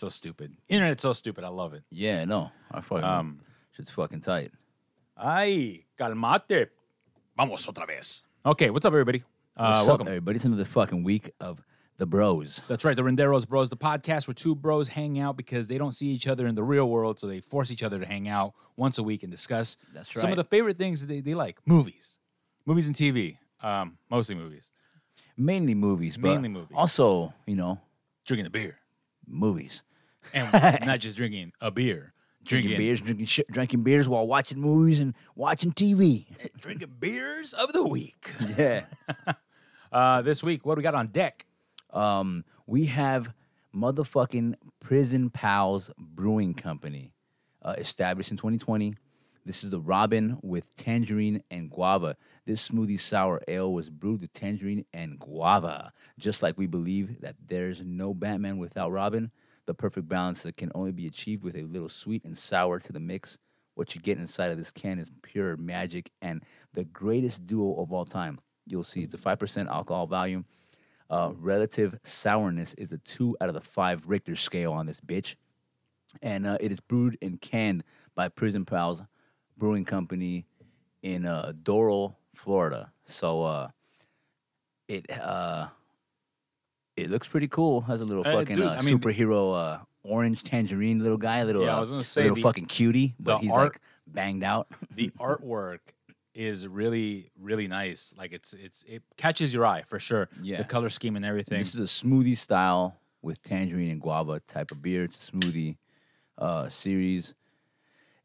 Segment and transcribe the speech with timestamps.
[0.00, 0.52] so stupid.
[0.68, 1.44] Internet's so stupid.
[1.44, 1.82] I love it.
[1.90, 3.40] Yeah, no, I fucking Um,
[3.72, 4.52] shit's fucking tight.
[5.16, 6.68] Ay, calmate.
[7.36, 8.24] Vamos otra vez.
[8.44, 9.22] Okay, what's up, everybody?
[9.56, 10.06] Uh, What's welcome.
[10.06, 10.36] up, everybody?
[10.36, 11.62] It's another fucking week of
[11.98, 12.62] the Bros.
[12.68, 15.92] That's right, the Renderos Bros, the podcast where two bros hang out because they don't
[15.92, 18.54] see each other in the real world, so they force each other to hang out
[18.76, 20.22] once a week and discuss That's right.
[20.22, 21.58] some of the favorite things that they, they like.
[21.66, 22.18] Movies.
[22.64, 23.36] Movies and TV.
[23.62, 24.72] Um, mostly movies.
[25.36, 26.74] Mainly movies, but Mainly movies.
[26.74, 27.80] Also, you know,
[28.24, 28.78] Drinking the beer.
[29.26, 29.82] movies.
[30.34, 30.52] And
[30.86, 32.12] not just drinking a beer.
[32.42, 36.26] Drinking Drinking, beers, drinking shit, drinking beers while watching movies and watching TV.
[36.58, 38.32] drinking beers of the week.
[38.58, 38.84] Yeah.
[39.92, 41.44] Uh, this week, what do we got on deck?
[41.92, 43.34] um, we have
[43.74, 47.12] motherfucking Prison Pals Brewing Company,
[47.62, 48.94] uh, established in 2020.
[49.44, 52.16] This is the Robin with tangerine and guava.
[52.46, 55.92] This smoothie sour ale was brewed with tangerine and guava.
[56.18, 59.32] Just like we believe that there's no Batman without Robin,
[59.70, 62.92] the perfect balance that can only be achieved with a little sweet and sour to
[62.92, 63.38] the mix.
[63.76, 66.42] What you get inside of this can is pure magic and
[66.74, 68.40] the greatest duo of all time.
[68.66, 70.44] You'll see it's a 5% alcohol volume.
[71.08, 75.36] Uh, relative sourness is a two out of the five Richter scale on this bitch.
[76.20, 77.84] And uh, it is brewed and canned
[78.16, 79.04] by Prison Pals
[79.56, 80.46] Brewing Company
[81.00, 82.90] in uh, Doral, Florida.
[83.04, 83.68] So uh,
[84.88, 85.68] it uh,
[87.04, 87.82] it looks pretty cool.
[87.82, 91.42] Has a little Uh, fucking dude, uh, I mean- superhero uh, orange tangerine little guy,
[91.44, 93.80] little Yeah, I uh, was gonna say little the- fucking cutie, but he's art- like
[94.06, 94.68] banged out.
[94.94, 95.80] the artwork
[96.32, 100.58] is really really nice like it's it's it catches your eye for sure Yeah.
[100.58, 104.70] the color scheme and everything This is a smoothie style with tangerine and guava type
[104.70, 105.02] of beer.
[105.04, 105.76] It's a smoothie
[106.38, 107.34] uh, series.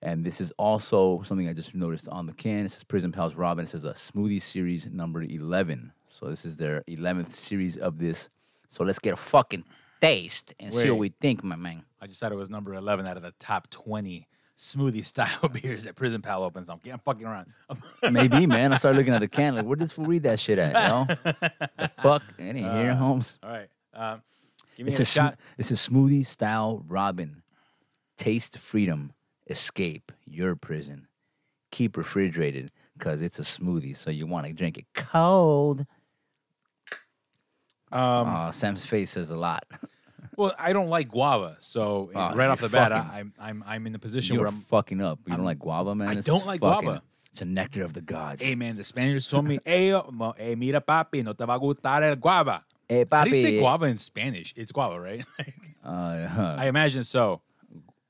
[0.02, 2.66] And this is also something I just noticed on the can.
[2.66, 3.66] It says Prison Pals Robin.
[3.66, 5.92] It says a smoothie series number 11.
[6.08, 8.30] So this is their 11th series of this.
[8.70, 9.64] So let's get a fucking
[10.02, 11.84] taste and see what we think, my man.
[12.02, 15.86] i just thought it was number 11 out of the top 20 smoothie style beers
[15.86, 17.48] that prison pal opens i'm, I'm fucking around
[18.12, 18.72] Maybe, man.
[18.74, 20.74] I started looking at the can like, where did this read that shit at, you
[20.90, 21.06] know?
[21.78, 22.24] the fuck?
[22.38, 23.38] It ain't here, Holmes.
[23.42, 24.22] all right um,
[24.78, 27.42] give me It's a, a, sm- shot it's a smoothie style Robin.
[28.18, 29.14] Taste freedom.
[29.50, 31.08] Escape your prison.
[31.72, 35.86] Keep refrigerated because it's a smoothie, so you want to drink it cold.
[37.96, 39.64] Um, Aw, Sam's face says a lot.
[40.38, 43.88] well i don't like guava so Oh, right off the bat I, I'm I'm i'm
[43.88, 45.20] in the position where i'm fucking up.
[45.28, 46.10] You don't like guava, man?
[46.10, 47.02] I This don't like fucking- guava.
[47.32, 48.44] It's a nectar of the gods.
[48.46, 51.54] hey man the spaniards told me hey, uh, mo- hey mira papi no te va
[51.56, 53.18] a gustar el guava Hey, papi.
[53.18, 55.24] how do you say guava in spanish it's guava right
[55.86, 57.42] Uh, i imagine so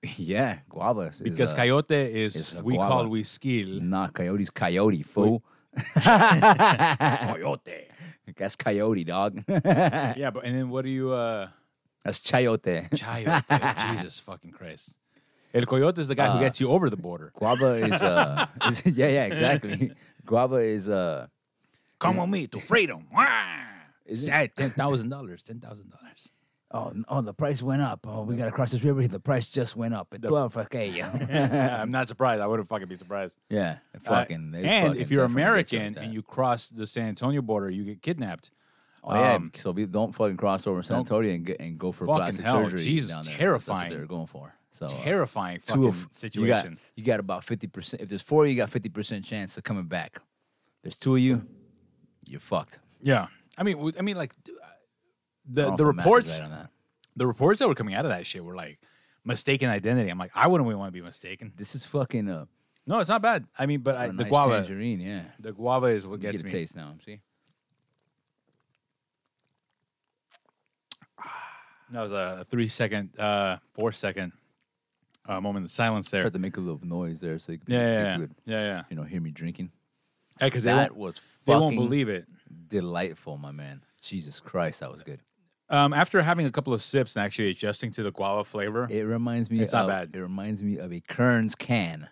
[0.17, 1.11] yeah, guava.
[1.21, 1.91] Because uh, coyote
[2.23, 2.89] is is a we guava.
[2.91, 5.43] call whisky Not coyote's coyote, fool.
[5.95, 7.87] coyote
[8.37, 9.43] That's coyote, dog.
[9.47, 11.47] Yeah, but and then what do you uh
[12.03, 12.89] That's chayote.
[12.91, 13.91] chayote?
[13.91, 14.97] Jesus fucking Christ.
[15.53, 17.31] El coyote is the guy who gets you over the border.
[17.35, 19.91] Guava is uh is, yeah, yeah, exactly.
[20.25, 21.27] Guava is uh
[21.99, 23.07] Come with me to freedom.
[24.05, 25.43] Is Is it- ten thousand dollars?
[25.43, 26.31] Ten thousand dollars.
[26.71, 28.05] Oh oh the price went up.
[28.07, 29.07] Oh, we gotta cross this river.
[29.07, 30.07] The price just went up.
[30.13, 30.89] At twelve okay.
[30.89, 31.79] Yeah.
[31.81, 32.41] I'm not surprised.
[32.41, 33.37] I wouldn't fucking be surprised.
[33.49, 33.77] yeah.
[33.95, 37.07] Uh, Fucking they and fucking if you're get you American and you cross the San
[37.07, 38.51] Antonio border, you get kidnapped.
[39.03, 39.33] Oh yeah.
[39.35, 42.43] um, so we don't fucking cross over San Antonio and get and go for plastic
[42.45, 42.79] hell, surgery.
[42.81, 43.37] Jesus, down there.
[43.37, 43.79] terrifying.
[43.79, 44.53] That's what they're going for.
[44.71, 46.79] So uh, Terrifying two fucking of- You got, situation.
[46.95, 48.01] you got about fifty percent.
[48.01, 50.19] If there's four, you got fifty percent chance of coming back.
[50.83, 51.45] There's two of you,
[52.25, 52.79] you're fucked.
[53.01, 53.27] yeah,
[53.57, 54.64] I mean, I mean, like uh,
[55.47, 56.67] the the reports, right
[57.15, 58.79] the reports that were coming out of that shit were like
[59.23, 60.09] mistaken identity.
[60.09, 61.53] I'm like, I wouldn't want to be mistaken.
[61.55, 62.45] This is fucking uh,
[62.85, 63.45] No, it's not bad.
[63.57, 64.99] I mean, but I, the nice guava, tangerine.
[64.99, 65.23] Yeah.
[65.39, 66.51] the guava is what Get gets a me.
[66.51, 66.95] taste now.
[67.05, 67.19] See.
[71.91, 74.31] That was a three second, uh, four second
[75.27, 76.21] uh, moment of silence there.
[76.21, 78.17] Tried to make a little noise there so you could, Yeah, so yeah, you yeah,
[78.17, 78.81] could, yeah, yeah.
[78.89, 79.71] you know, hear me drinking.
[80.39, 81.15] Because That was
[81.45, 82.25] they fucking won't believe it.
[82.67, 83.81] delightful, my man.
[84.01, 85.19] Jesus Christ, that was good.
[85.69, 89.03] Um, after having a couple of sips and actually adjusting to the guava flavor, It
[89.03, 89.59] reminds me.
[89.61, 90.11] It's not of, bad.
[90.15, 92.07] It reminds me of a Kern's can,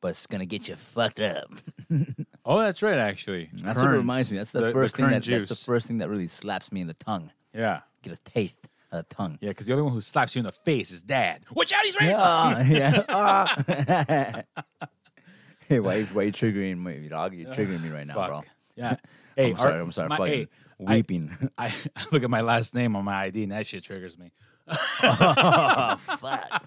[0.00, 1.50] but it's gonna get you fucked up.
[2.44, 2.98] oh, that's right.
[2.98, 4.38] Actually, That's what it reminds me.
[4.38, 5.48] That's the, first thing that, juice.
[5.48, 7.32] that's the first thing that really slaps me in the tongue.
[7.52, 9.38] yeah, Get a taste of the tongue.
[9.40, 9.50] yeah.
[9.50, 11.42] Because the only one who slaps you in the face is Dad.
[11.52, 12.14] Watch out, he's right.
[12.16, 13.02] Ah, yeah.
[13.08, 14.42] ah.
[15.68, 17.34] hey, why, why you triggering me, dog?
[17.34, 18.28] You're triggering me right now, Fuck.
[18.28, 18.40] bro.
[18.76, 18.96] Yeah.
[19.36, 19.72] Hey, I'm sorry.
[19.74, 20.08] our- I'm sorry.
[20.08, 21.50] my- hey, weeping.
[21.58, 24.32] I, I look at my last name on my ID and that shit triggers me.
[24.68, 26.64] oh, fuck.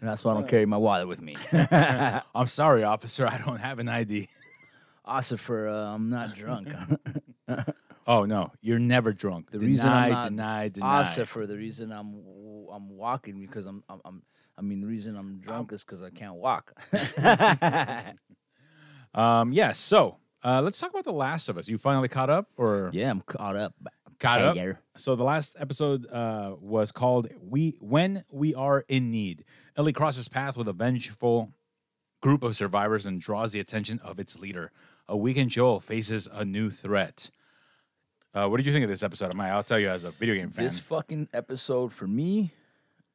[0.00, 1.36] And that's why I don't carry my wallet with me.
[2.34, 3.26] I'm sorry, officer.
[3.26, 4.28] I don't have an ID.
[5.36, 6.68] For uh, I'm not drunk.
[8.06, 9.50] Oh no, you're never drunk.
[9.50, 11.04] The deny, reason I'm not deny, deny.
[11.04, 12.20] For the reason I'm
[12.72, 14.22] I'm walking because I'm I'm, I'm
[14.58, 16.72] I mean the reason I'm drunk is because I can't walk.
[19.14, 19.78] Um, yes.
[19.78, 21.68] So uh, let's talk about The Last of Us.
[21.68, 23.74] You finally caught up, or yeah, I'm caught up.
[24.18, 24.56] caught up?
[24.56, 29.44] Hey, So the last episode uh, was called "We When We Are in Need."
[29.76, 31.52] Ellie crosses path with a vengeful
[32.20, 34.70] group of survivors and draws the attention of its leader.
[35.08, 37.30] A weakened Joel faces a new threat.
[38.34, 39.38] Uh, what did you think of this episode?
[39.38, 40.64] I'll tell you as a video game fan.
[40.64, 42.52] This fucking episode for me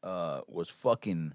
[0.03, 1.33] uh, was fucking,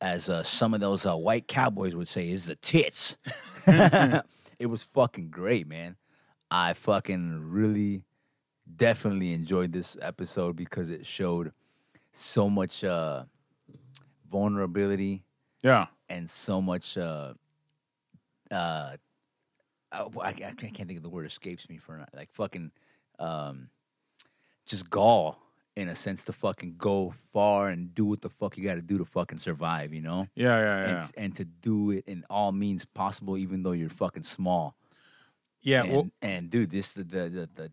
[0.00, 3.16] as uh, some of those uh, white cowboys would say, is the tits.
[4.62, 5.96] it was fucking great, man.
[6.48, 8.04] I fucking really,
[8.76, 11.52] definitely enjoyed this episode because it showed
[12.12, 13.24] so much uh,
[14.30, 15.24] vulnerability
[15.64, 16.96] yeah, and so much.
[16.96, 17.34] Uh,
[18.52, 18.96] uh,
[19.90, 22.70] I, I, I can't think of the word escapes me for like fucking,
[23.18, 23.68] um,
[24.64, 25.38] just gall
[25.76, 28.82] in a sense to fucking go far and do what the fuck you got to
[28.82, 31.00] do to fucking survive, you know, yeah, yeah, yeah.
[31.00, 34.76] and and to do it in all means possible, even though you're fucking small.
[35.62, 37.48] yeah, and, well, and dude, this the the the.
[37.54, 37.70] the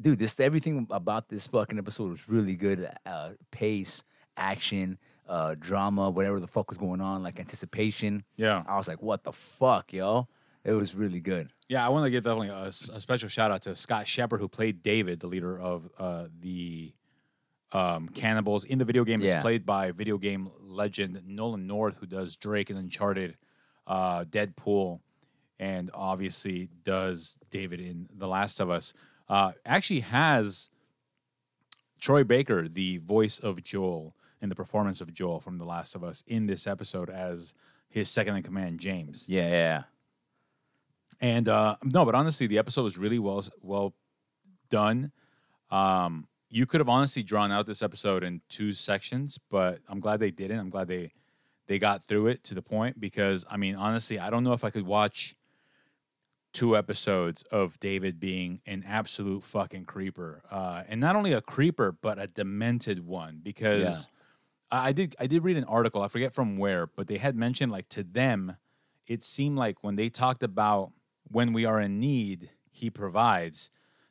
[0.00, 2.90] Dude, this everything about this fucking episode was really good.
[3.04, 4.02] Uh, pace,
[4.38, 4.98] action,
[5.28, 8.24] uh, drama, whatever the fuck was going on, like anticipation.
[8.38, 8.64] yeah.
[8.66, 10.28] I was like, what the fuck, yo?
[10.64, 11.50] It was really good.
[11.68, 14.48] Yeah, I want to give definitely a, a special shout out to Scott Shepherd, who
[14.48, 16.92] played David, the leader of uh, the
[17.72, 19.22] um, cannibals in the video game.
[19.22, 23.36] It's played by video game legend Nolan North, who does Drake and Uncharted,
[23.86, 25.00] uh, Deadpool,
[25.58, 28.92] and obviously does David in The Last of Us.
[29.28, 30.68] Uh, actually has
[31.98, 36.04] Troy Baker, the voice of Joel, in the performance of Joel from The Last of
[36.04, 37.54] Us, in this episode as
[37.88, 39.24] his second in command, James.
[39.28, 39.82] Yeah, yeah.
[41.22, 43.94] And uh, no, but honestly, the episode was really well well
[44.68, 45.12] done.
[45.70, 50.20] Um, you could have honestly drawn out this episode in two sections, but I'm glad
[50.20, 50.58] they didn't.
[50.58, 51.12] I'm glad they
[51.68, 54.64] they got through it to the point because I mean, honestly, I don't know if
[54.64, 55.36] I could watch
[56.52, 61.92] two episodes of David being an absolute fucking creeper, uh, and not only a creeper
[61.92, 63.40] but a demented one.
[63.42, 64.08] Because
[64.72, 64.78] Yeah.
[64.80, 67.36] I I did I did read an article, I forget from where, but they had
[67.36, 68.56] mentioned like to them,
[69.06, 70.92] it seemed like when they talked about
[71.32, 73.70] when we are in need, he provides.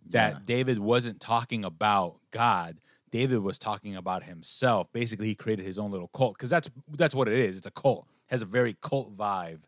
[0.09, 0.39] That Yeah.
[0.45, 2.81] David wasn't talking about God.
[3.11, 4.91] David was talking about himself.
[4.91, 7.57] Basically, he created his own little cult because that's that's what it is.
[7.57, 8.07] It's a cult.
[8.27, 9.61] has a very cult vibe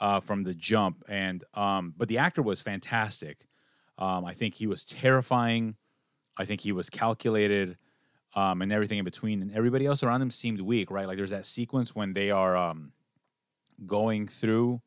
[0.00, 1.04] uh, from the jump.
[1.06, 3.46] And um, but the actor was fantastic.
[3.98, 5.76] Um, I think he was terrifying.
[6.38, 7.76] I think he was calculated,
[8.34, 9.42] um, and everything in between.
[9.42, 11.06] And everybody else around him seemed weak, right?
[11.06, 12.92] Like there's that sequence when they are um,
[13.86, 14.80] going through,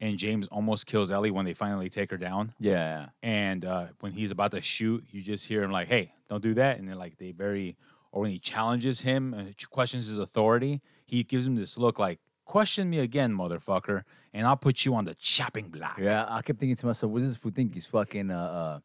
[0.00, 2.54] and James almost kills Ellie when they finally take her down.
[2.58, 3.06] Yeah.
[3.22, 6.54] And uh, when he's about to shoot, you just hear him like, "Hey, don't do
[6.54, 7.76] that!" And then like they very,
[8.12, 12.20] or when he challenges him and questions his authority, he gives him this look like,
[12.44, 14.02] "Question me again, motherfucker,
[14.32, 17.20] and I'll put you on the chopping block." Yeah, I kept thinking to myself, what
[17.20, 17.74] does this fool think?
[17.74, 18.80] He's fucking uh, uh,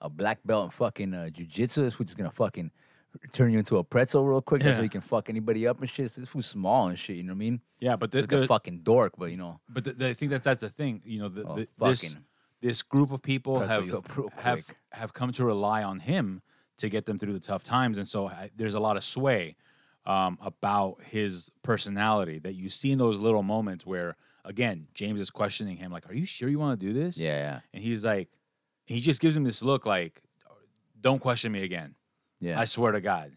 [0.00, 1.76] a black belt in fucking uh, jujitsu.
[1.76, 2.70] This fool just gonna fucking
[3.32, 4.82] turn you into a pretzel real quick just so Yeah.
[4.84, 6.12] he can fuck anybody up and shit.
[6.14, 7.60] This fool's small and shit, you know what I mean?
[7.80, 9.60] Yeah, but the, Like a the- fucking dork, but you know.
[9.68, 11.02] but the, the, I think that's that's the thing.
[11.04, 11.44] You know, the,
[11.80, 12.16] Oh, this
[12.60, 16.42] this group of people pretzel have you have have come to rely on him
[16.78, 19.56] to get them through the tough times, and so I, there's a lot of sway
[20.06, 25.30] um, about his personality that you see in those little moments where, again, James is
[25.30, 27.60] questioning him, like, "Are you sure you want to do this?" Yeah, yeah.
[27.74, 28.28] and he's like,
[28.86, 30.22] he just gives him this look, like,
[31.00, 31.94] "Don't question me again.
[32.40, 32.58] Yeah.
[32.60, 33.32] I swear to God."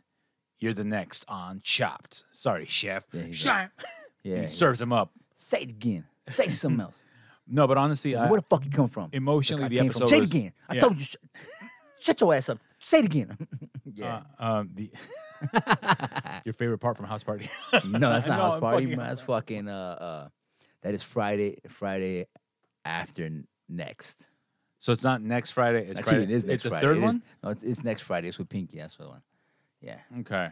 [0.60, 2.24] You're the next on Chopped.
[2.32, 3.06] Sorry, chef.
[3.12, 3.70] Yeah, he's Chop.
[4.24, 4.42] yeah.
[4.42, 5.12] he serves him up.
[5.36, 6.06] Say it again.
[6.30, 6.96] Say something else.
[7.46, 9.10] No, but honestly, I, Where the fuck you come from?
[9.12, 10.54] emotionally, Like, I the came from- episode Say it was- again.
[10.70, 10.80] I yeah.
[10.80, 11.04] told you.
[11.04, 11.16] Sh-
[12.00, 12.60] shut your ass up.
[12.80, 13.38] Say it again.
[13.94, 14.22] yeah.
[14.40, 14.90] Uh, um, the
[16.46, 17.50] your favorite part from House Party?
[17.86, 18.86] no, that's not No, house I'm party.
[18.86, 19.68] fucking- That's fucking.
[19.68, 20.28] Uh, uh,
[20.84, 21.58] that is Friday.
[21.68, 22.28] Friday
[22.86, 24.30] after n- next.
[24.84, 25.86] So it's not next Friday.
[25.88, 26.24] It's Actually, Friday.
[26.24, 27.24] it is next it's the third It is- one.
[27.42, 28.28] no, it's, it's next Friday.
[28.28, 28.80] It's with Pinky.
[28.80, 29.22] That's the one.
[29.80, 30.50] Yeah, Okay.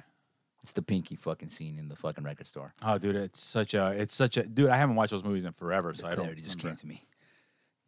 [0.63, 2.73] it's the Pinky fucking scene in the fucking record store.
[2.81, 4.69] Oh, dude, it's such a, it's such a, dude.
[4.69, 6.19] I haven't watched those movies in forever, so I don't.
[6.25, 6.79] Clarity just remember.
[6.81, 7.03] came to me.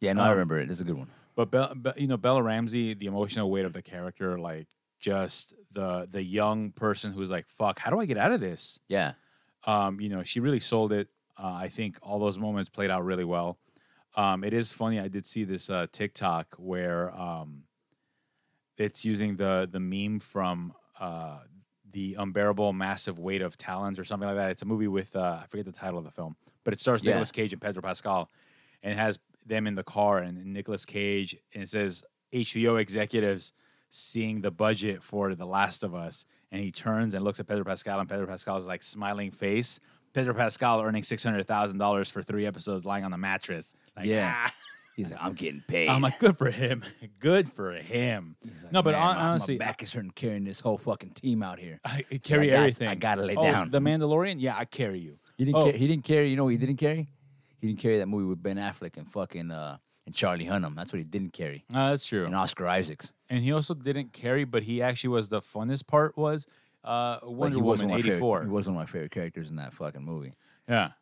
[0.00, 0.70] Yeah, no, I Um, remember it.
[0.70, 1.08] It's a good one.
[1.34, 4.68] But Be- Be- you know, Bella Ramsey, the emotional weight of the character, like
[5.00, 8.78] just the the young person who's like, "Fuck, how do I get out of this?"
[8.88, 9.14] Yeah,
[9.66, 11.08] Um, you know, she really sold it.
[11.38, 13.58] Uh, I think all those moments played out really well.
[14.16, 15.00] Um, it is funny.
[15.00, 17.64] I did see this uh, TikTok where um,
[18.78, 21.40] it's using the the meme from uh,
[21.90, 24.50] the unbearable massive weight of talons or something like that.
[24.50, 27.02] It's a movie with uh, I forget the title of the film, but it stars
[27.02, 27.10] Yeah.
[27.12, 28.30] Nicolas Cage and Pedro Pascal,
[28.82, 33.52] and has them in the car and Nicolas Cage, and it says HBO executives
[33.90, 37.64] seeing the budget for The Last of Us, and he turns and looks at Pedro
[37.64, 39.78] Pascal, and Pedro Pascal's like smiling face.
[40.14, 43.74] Pedro Pascal earning six hundred thousand dollars for three episodes, lying on the mattress.
[43.96, 44.32] Like, Yeah.
[44.46, 44.52] ah.
[44.96, 45.88] He's like, I'm getting paid.
[45.88, 46.84] I'm like, good for him.
[47.18, 48.36] Good for him.
[48.44, 51.10] Like, no, but "Man, hon- my- my honestly, back is hurting carrying this whole fucking
[51.10, 51.80] team out here.
[51.84, 52.88] I, I So carry I got- everything.
[52.88, 53.70] I gotta lay Oh, down.
[53.72, 55.18] The Mandalorian, yeah, I carry you.
[55.36, 55.56] He didn't.
[55.56, 55.64] Oh.
[55.64, 56.30] Carry, he didn't carry.
[56.30, 57.08] You know, what he didn't carry.
[57.60, 60.76] He didn't carry that movie with Ben Affleck and fucking uh, and Charlie Hunnam.
[60.76, 61.64] That's what he didn't carry.
[61.74, 62.24] Uh, that's true.
[62.26, 63.12] And Oscar Isaacs.
[63.28, 66.46] and he also didn't carry, but he actually was the funnest part was
[66.84, 68.42] uh, Wonder Woman eighty four.
[68.42, 70.34] He was one of my favorite characters in that fucking movie.
[70.68, 70.92] Yeah,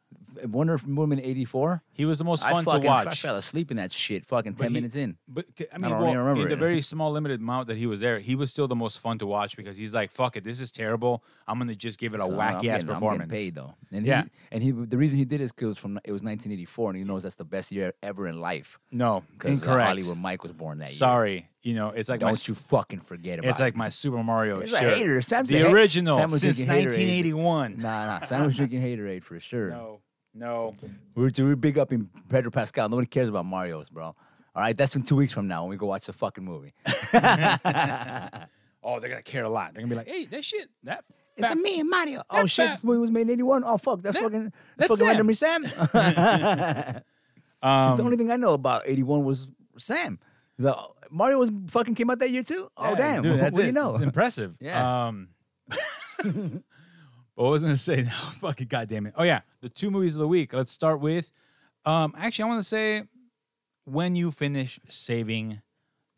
[0.45, 1.83] Wonder Woman eighty four.
[1.93, 3.07] he was the most I fun fucking to watch.
[3.07, 4.25] I fell asleep in that shit.
[4.27, 5.17] Fucking But ten he- minutes in.
[5.29, 6.59] But c- I mean, don't well, even remember in the it.
[6.59, 9.27] very small limited amount that he was there, he was still the most fun to
[9.27, 11.23] watch because he's like, "Fuck it, this is terrible.
[11.47, 13.75] I'm gonna just give it a So, I'm wacky ass getting- I'm performance." paid though.
[13.93, 14.25] And Yeah.
[14.25, 17.05] he, and he the reason he did is because from it was 1984, and he
[17.05, 18.79] knows that's the best year ever in life.
[18.91, 19.89] No, 'Cause, uh, incorrect.
[19.89, 20.93] Hollywood Mike was born that year.
[20.97, 23.63] Sorry, you know, it's like my, Don't s- you fucking forget about It's it.
[23.63, 24.97] like my Super Mario a shirt.
[24.97, 25.23] hater.
[25.23, 27.35] Sam's the ha- original Sam was since drinking Haterade.
[27.35, 27.77] 1981.
[27.79, 28.21] Nah, nah.
[28.21, 29.71] Sam was drinking Haterade for sure.
[29.71, 30.01] No,
[30.35, 30.75] no.
[31.15, 32.89] We're, we're big up in Pedro Pascal.
[32.89, 34.07] Nobody cares about Mario's, bro.
[34.07, 34.17] All
[34.57, 36.75] right, that's in two weeks from now when we go watch the fucking movie.
[38.85, 39.73] Oh, they're gonna care a lot.
[39.75, 41.05] They're gonna be like, "Hey, that shit, that
[41.37, 42.25] It's a me and Mario.
[42.29, 43.63] Oh That shit, fat- this movie was made in '81.
[43.65, 45.07] Oh fuck, that's That- fucking that's, that's fucking Sam.
[45.07, 45.63] randomly Sam.
[47.63, 49.47] the Um, only thing I know about '81 was
[49.79, 50.19] Sam.
[50.65, 52.71] "Oh, Mario was fucking came out that year too.
[52.77, 53.93] Oh Yeah, damn, dude, what do you know?
[53.93, 54.57] It's impressive.
[54.61, 55.07] Yeah.
[55.07, 55.29] Um,
[57.35, 58.11] what was I gonna say now?
[58.41, 59.15] Fucking goddamn it!
[59.17, 60.53] Oh yeah, the two movies of the week.
[60.53, 61.33] Let's start with.
[61.85, 63.05] Um, actually, I want to say
[63.85, 65.63] when you finish saving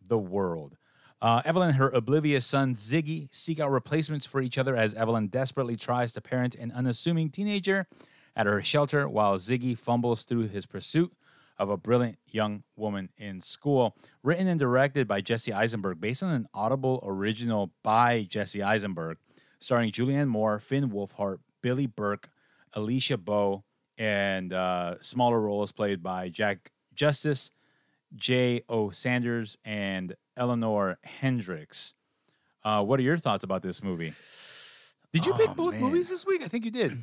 [0.01, 0.77] the world.
[1.23, 5.29] Uh, Evelyn and her oblivious son Ziggy seek out replacements for each other as Evelyn
[5.29, 7.87] desperately tries to parent an unassuming teenager
[8.37, 11.15] at her shelter while Ziggy fumbles through his pursuit
[11.59, 13.97] of a brilliant young woman in school.
[14.23, 19.19] Written and directed by Jesse Eisenberg, based on an Audible original by Jesse Eisenberg,
[19.61, 22.29] starring Julianne Moore, Finn Wolfhard, Billy Burke,
[22.75, 23.65] Alisha Boe,
[23.97, 27.53] and uh, smaller roles played by Jack Justice,
[28.17, 28.91] Jay O.
[28.91, 31.95] Sanders, and Eleonore Hendricks.
[32.65, 34.13] Uh, what are your thoughts about this movie?
[35.13, 35.83] Did you Oh, pick both man.
[35.83, 36.43] movies this week?
[36.43, 37.03] I think you did.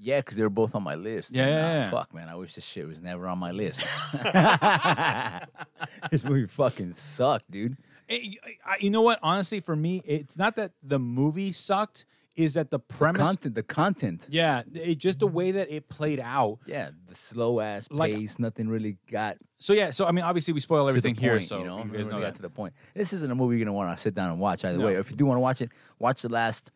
[0.00, 1.30] Yeah, because they were both on my list.
[1.32, 1.90] Yeah, And, yeah, uh, yeah.
[1.90, 2.28] Fuck, man.
[2.28, 3.84] I wish this shit was never on my list.
[6.10, 7.76] this movie fucking sucked, dude.
[8.08, 9.18] Eh, I- you know what?
[9.22, 12.06] Honestly, for me, it's not that the movie sucked.
[12.36, 13.20] Is that the premise?
[13.26, 14.26] Content, the content.
[14.30, 16.60] yeah, it just the way that it played out.
[16.66, 18.38] Yeah, the slow ass Like- pace.
[18.38, 21.58] Nothing really got So yeah, so I mean, obviously we spoil everything the here, so
[21.58, 22.34] you know, guys Never know got that.
[22.36, 22.74] to the point.
[22.94, 24.94] This isn't a movie you're gonna want to sit down and watch either way.
[24.94, 26.70] If you do want to watch it, watch the last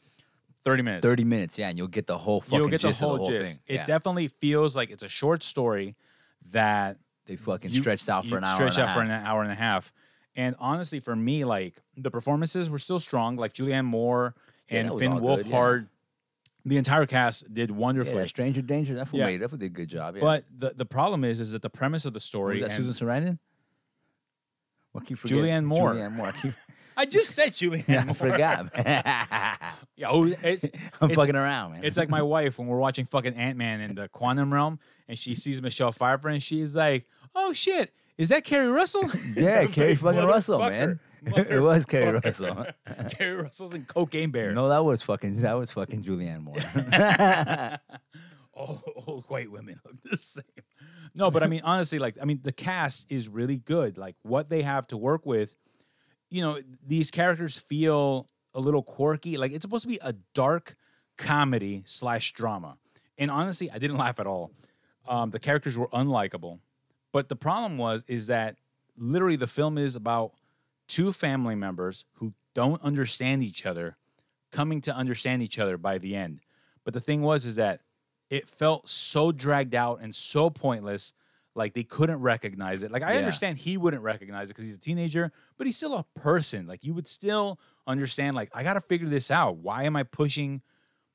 [0.65, 1.03] Thirty minutes.
[1.03, 1.59] thirty minutes.
[1.59, 3.31] Yeah, and you'll get the whole fucking You'll get the gist whole, of the whole
[3.31, 3.53] gist.
[3.55, 3.61] thing.
[3.67, 3.87] It yeah.
[3.87, 5.97] definitely feels like it's a short story
[6.53, 8.55] that they fucking you- stretched out for an hour.
[8.55, 9.21] Stretched and a out for half.
[9.21, 9.93] an hour and a half.
[10.37, 13.37] And honestly, for me, like the performances were still strong.
[13.37, 14.35] Like Julianne Moore
[14.71, 15.53] Yeah, and that was Finn all good, yeah.
[15.53, 15.89] Wolfhard,
[16.65, 18.19] the entire cast did Yeah, wonderfully.
[18.23, 18.95] that Stranger Danger.
[18.95, 19.27] That fool Yeah.
[19.27, 19.39] made.
[19.39, 20.15] That fool did a good job.
[20.17, 20.21] Yeah.
[20.23, 22.87] But the the problem is, is that the premise of the story was that and-
[22.87, 23.39] Susan Sarandon?
[24.93, 25.45] What keep forgetting?
[25.45, 25.95] Julianne Moore.
[25.95, 26.27] Julianne Moore.
[26.29, 26.53] I keep,
[26.97, 28.15] I just said Julianne yeah, I Moore.
[28.15, 28.73] forgot.
[29.97, 30.65] Yeah, oh, it's,
[31.01, 31.85] I'm it's- fucking around, man.
[31.85, 35.19] It's like my wife when we're watching fucking Ant Man in the quantum realm, and
[35.19, 37.07] she sees Michelle Pfeiffer, and she's like,
[37.37, 40.99] "Oh shit, is that Keri Russell?" yeah, Keri fucking Russell, man.
[41.25, 41.51] Motherfucker.
[41.53, 42.67] it was Keri Russell.
[43.11, 44.53] Keri Russell's in Cocaine Bear.
[44.53, 47.79] No, that was fucking that was fucking Julianne Moore.
[48.55, 50.43] all old white women look the same.
[51.15, 53.99] No, but I mean, honestly, like, I mean, the cast is really good.
[53.99, 55.57] Like, what they have to work with,
[56.31, 59.37] you know, these characters feel a little quirky.
[59.37, 60.77] Like, it's supposed to be a dark
[61.19, 62.79] comedy slash drama.
[63.19, 64.53] And honestly, I didn't laugh at all.
[65.07, 66.61] Um, the characters were unlikable.
[67.13, 68.57] But the problem was, is that
[68.97, 70.33] literally the film is about
[70.89, 73.97] two family members who don't understand each other
[74.51, 76.41] coming to understand each other by the end.
[76.85, 77.81] But the thing was is that
[78.33, 81.13] it felt so dragged out and so pointless
[81.55, 82.91] like they couldn't recognize it.
[82.91, 83.19] Like I Yeah.
[83.19, 86.67] understand he wouldn't recognize it cuz he's a teenager, but he's still a person.
[86.67, 89.59] Like you would still understand like I got to figure this out.
[89.59, 90.63] Why am I pushing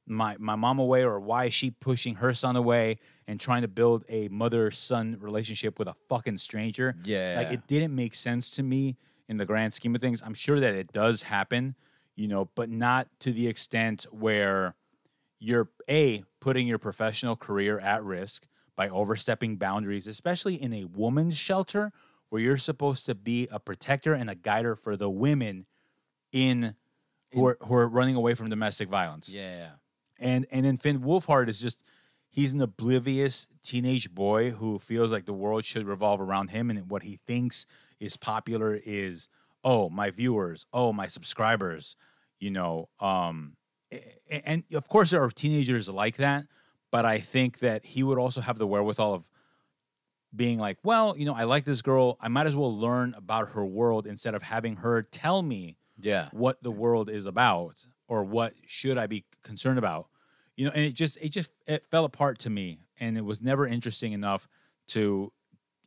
[0.06, 3.68] my my mom away or why is she pushing her son away and trying to
[3.68, 6.96] build a mother son relationship with a fucking stranger?
[7.04, 8.96] Yeah, like it didn't make sense to me
[9.28, 10.22] in the grand scheme of things.
[10.22, 11.76] I'm sure that it does happen,
[12.16, 14.76] you know, but not to the extent where
[15.40, 21.38] you're a putting your professional career at risk by overstepping boundaries, especially in a woman's
[21.38, 21.92] shelter
[22.30, 25.66] where you're supposed to be a protector and a guider for the women
[26.32, 26.76] in
[27.34, 29.72] who are, who are running away from domestic violence yeah.
[30.20, 31.84] and and then Finn Wolfhard is just
[32.30, 36.90] he's an oblivious teenage boy who feels like the world should revolve around him and
[36.90, 37.66] what he thinks
[38.00, 39.28] is popular is
[39.64, 41.96] oh my viewers oh my subscribers
[42.40, 43.57] you know um
[44.30, 46.46] and of course there are teenagers like that,
[46.92, 49.24] but I think that he would also have the wherewithal of
[50.36, 52.18] being like, well, you know, I like this girl.
[52.20, 56.30] I might as well learn about her world instead of having her tell me Yeah.
[56.32, 60.08] what the world is about or what should I be concerned about.
[60.56, 63.42] You know, and it just it just it fell apart to me and it was
[63.42, 64.48] never interesting enough
[64.88, 65.32] to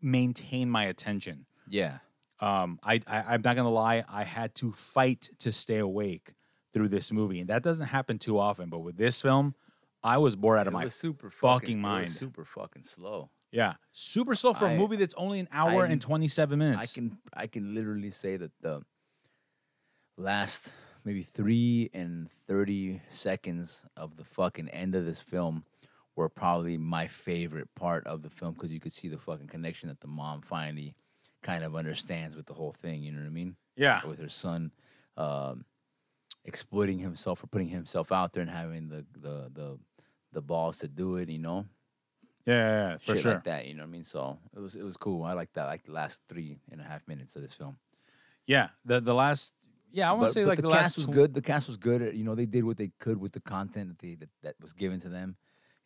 [0.00, 1.46] maintain my attention.
[1.68, 1.98] Yeah.
[2.40, 6.32] Um, I, I I'm not gonna lie, I had to fight to stay awake
[6.72, 8.68] through this movie, and that doesn't happen too often.
[8.70, 9.54] But with this film,
[10.02, 12.10] I was bored out of It my super fucking it was mind.
[12.10, 13.30] super fucking slow.
[13.52, 16.58] yeah, super slow for a I- movie that's only an hour I- and twenty seven
[16.58, 16.82] minutes.
[16.82, 18.82] I can I can literally say that the
[20.16, 20.74] last
[21.04, 25.64] maybe three and thirty seconds of the fucking end of this film
[26.16, 29.88] were probably my favorite part of the film because you could see the fucking connection
[29.88, 30.94] that the mom finally
[31.42, 33.02] kind of understands with the whole thing.
[33.02, 33.56] You know what I mean?
[33.76, 34.72] yeah, With her son
[35.16, 35.64] um,
[36.44, 39.78] exploiting himself or putting himself out there and having the the the
[40.32, 41.28] the balls to do it.
[41.28, 41.66] You know?
[42.46, 43.32] yeah, yeah, yeah, for shit sure.
[43.34, 43.66] like that.
[43.66, 44.04] You know what I mean?
[44.04, 45.24] So it was it was cool.
[45.24, 45.66] I like that.
[45.66, 47.76] Like the last three and a half minutes of this film.
[48.46, 49.54] Yeah, the the last
[49.92, 51.34] yeah, I want to say but like the, the, cast last was tw- good.
[51.34, 52.14] The cast was good.
[52.14, 54.72] You know, they did what they could with the content that they that, that was
[54.72, 55.36] given to them.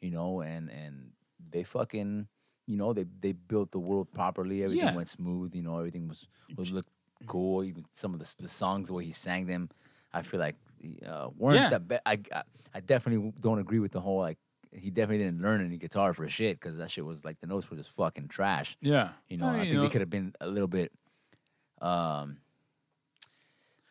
[0.01, 1.13] You know, and and
[1.51, 2.29] they fucking
[2.67, 4.63] you know they they built the world properly.
[4.63, 4.95] Everything Yeah.
[4.95, 5.55] went smooth.
[5.55, 6.91] You know, everything was was looked
[7.27, 7.65] cool.
[7.65, 9.71] Even some of the the songs the way he sang them,
[10.15, 10.57] I feel like
[11.07, 11.69] uh, weren't Yeah.
[11.71, 11.89] that.
[11.89, 12.43] Be- I, I
[12.75, 14.39] I definitely don't agree with the whole like.
[14.73, 17.71] He definitely didn't learn any guitar for shit because that shit was like the notes
[17.71, 18.77] were just fucking trash.
[18.81, 20.91] Yeah, You know, I I think you they could have been a little bit,
[21.81, 22.39] um,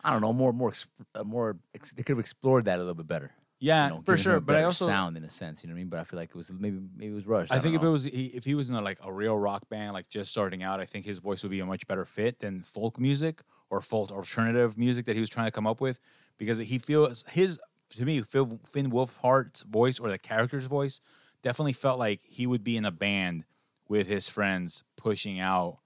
[0.03, 0.73] I don't know, more, more,
[1.15, 1.57] uh, more.
[1.73, 3.31] Ex- they could have explored that a little bit better.
[3.59, 4.41] yeah, you know, for sure.
[4.41, 5.87] But I also sound in a sense, you know what I mean.
[5.89, 7.51] But I feel like it was maybe maybe it was rushed.
[7.53, 9.37] I think don't if it was he, if he was in a, like a real
[9.37, 12.03] rock band, like just starting out, I think his voice would be a much better
[12.03, 13.41] fit than folk music
[13.73, 15.99] or folk alternative music that he was trying to come up with,
[16.37, 21.01] because he feels his to me Phil, Finn Wolfhard's voice or the character's voice
[21.41, 23.45] definitely felt like he would be in a band
[23.89, 25.79] with his friends pushing out,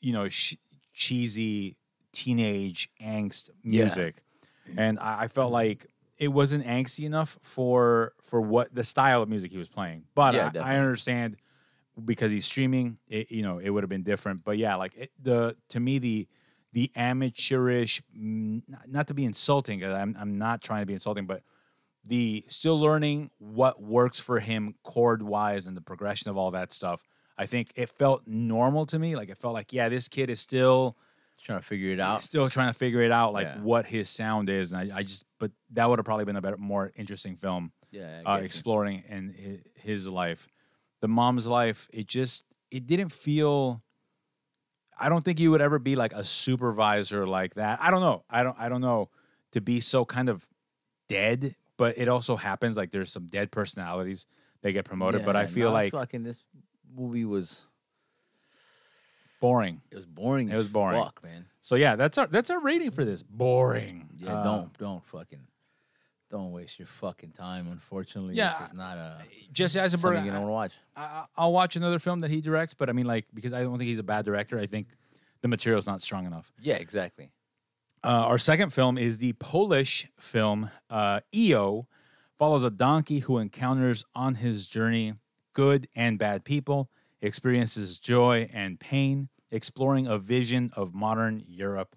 [0.00, 0.54] you know, sh-
[0.92, 1.76] cheesy
[2.12, 3.84] teenage angst Yeah.
[3.84, 4.22] music,
[4.76, 5.86] and I, I felt like
[6.18, 10.04] it wasn't angsty enough for for what the style of music he was playing.
[10.14, 11.36] But Yeah, I, I understand
[12.04, 12.98] because he's streaming.
[13.08, 14.44] It, you know, it would have been different.
[14.44, 16.28] But yeah, like it, the to me the
[16.72, 21.42] the amateurish, mm, not, to be insulting, I'm I'm not trying to be insulting, but
[22.04, 26.72] the still learning what works for him chord wise and the progression of all that
[26.72, 27.02] stuff.
[27.36, 29.14] I think it felt normal to me.
[29.16, 30.96] Like it felt like, yeah, this kid is still
[31.40, 32.22] trying to figure it out.
[32.22, 33.60] still trying to figure it out, like Yeah.
[33.60, 34.72] what his sound is.
[34.72, 37.72] And I, I just, but that would have probably been a better, more interesting film,
[37.92, 38.44] Yeah, uh, you.
[38.44, 40.48] exploring in his, his life.
[41.00, 43.82] The mom's life, it just, it didn't feel.
[45.00, 47.78] I don't think you would ever be like a supervisor like that.
[47.80, 48.24] I don't know.
[48.28, 48.56] I don't.
[48.58, 49.10] I don't know
[49.52, 50.46] to be so kind of
[51.08, 52.76] dead, but it also happens.
[52.76, 54.26] Like there's some dead personalities
[54.62, 56.44] that get promoted, but I feel no, like fucking this
[56.96, 57.64] movie was
[59.40, 59.80] boring.
[59.90, 60.48] it was boring.
[60.48, 61.02] It was boring.
[61.02, 61.46] Fuck, man.
[61.60, 63.22] So yeah, that's our that's our rating for this.
[63.22, 64.08] Boring.
[64.16, 65.46] Yeah, Uh, don't don't fucking
[66.30, 67.68] don't waste your fucking time.
[67.70, 70.24] Unfortunately, Yeah, this is not a Jesse Eisenberg.
[70.24, 70.72] you don't want to watch.
[70.96, 73.78] I, I'll watch another film that he directs, but I mean, like, because I don't
[73.78, 74.58] think he's a bad director.
[74.58, 74.88] I think
[75.40, 76.52] the material's not strong enough.
[76.60, 77.30] Yeah, exactly.
[78.04, 81.86] Uh, our second film is the Polish film uh, EO,
[82.38, 85.14] follows a donkey who encounters on his journey
[85.52, 86.88] good and bad people,
[87.20, 91.96] experiences joy and pain, exploring a vision of modern Europe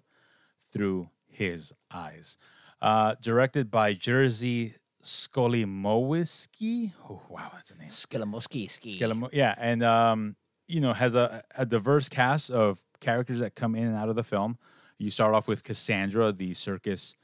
[0.72, 2.36] through his eyes.
[2.82, 6.92] Uh, directed by Jerzy Skolimowski.
[7.08, 7.88] Oh, wow, that's a name.
[7.88, 8.68] Skelamoski.
[8.68, 10.36] Skelemo- yeah, and um,
[10.68, 14.16] you know has a, a diverse cast of characters that come in and out of
[14.16, 14.58] the film.
[14.98, 17.14] You start off with Cassandra, the circus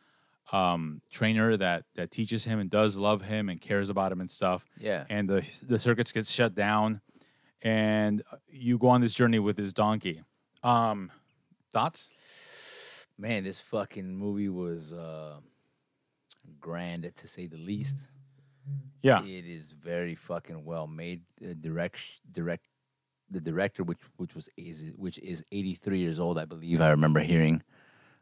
[0.53, 4.31] um, trainer that that teaches him and does love him and cares about him and
[4.31, 4.65] stuff.
[4.79, 5.05] Yeah.
[5.11, 7.01] and the the circus gets shut down,
[7.63, 10.23] and you go on this journey with his donkey.
[10.63, 11.11] Um,
[11.73, 12.11] thoughts?
[13.21, 15.39] Man, this fucking movie was uh,
[16.61, 18.11] grand to say the least.
[19.03, 21.23] Yeah, It is very fucking well made.
[21.43, 22.69] Uh, direct, direct,
[23.31, 26.81] the director, which which was is which is eighty three years old, I believe.
[26.81, 27.63] I remember hearing.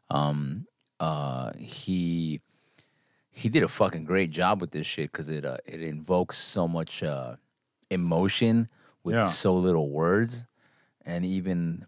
[0.09, 0.67] Um,
[0.99, 2.41] uh, he
[3.29, 6.67] he did a fucking great job with this shit because it uh, it invokes so
[6.67, 7.35] much uh,
[7.89, 8.69] emotion
[9.03, 9.27] with Yeah.
[9.29, 10.45] so little words,
[11.05, 11.85] and even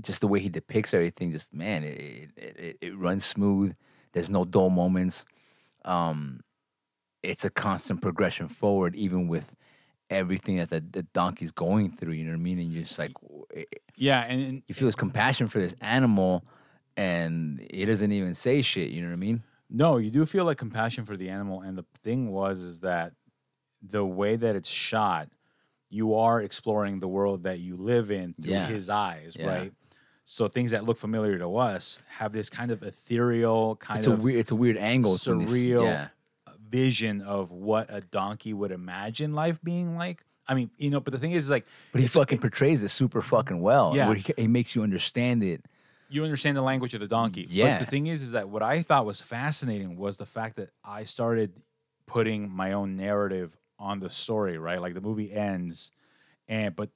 [0.00, 1.32] just the way he depicts everything.
[1.32, 3.74] Just man, it it, it, it runs smooth.
[4.12, 5.24] There's no dull moments.
[5.84, 6.40] Um,
[7.22, 9.54] it's a constant progression forward, even with
[10.08, 12.12] everything that the, the donkey's going through.
[12.14, 12.58] You know what I mean?
[12.58, 13.12] And you're just like,
[13.96, 16.44] yeah, and, and you feel his compassion for this animal,
[16.96, 18.90] and he doesn't even say shit.
[18.90, 19.42] You know what I mean?
[19.68, 23.12] No, you do feel like compassion for the animal, and the thing was is that
[23.82, 25.28] the way that it's shot,
[25.88, 28.66] you are exploring the world that you live in through Yeah.
[28.66, 29.46] his eyes, Yeah.
[29.46, 29.72] right?
[30.32, 34.12] So things that look familiar to us have this kind of ethereal, kind It's a
[34.12, 34.38] of weird.
[34.38, 35.14] It's a weird angle.
[35.14, 36.08] surreal yeah.
[36.68, 40.22] vision of what a donkey would imagine life being like.
[40.46, 42.90] I mean, you know, but the thing is, like, But he a- fucking portrays it
[42.90, 43.92] super fucking well.
[43.96, 44.14] Yeah.
[44.14, 45.64] He, he makes you understand it.
[46.08, 47.46] you understand the language of the donkey.
[47.50, 47.78] Yeah.
[47.78, 50.70] But the thing is, is that what I thought was fascinating was the fact that
[50.84, 51.54] I started
[52.06, 54.80] putting my own narrative on the story, right?
[54.80, 55.90] Like the movie ends,
[56.46, 56.90] and but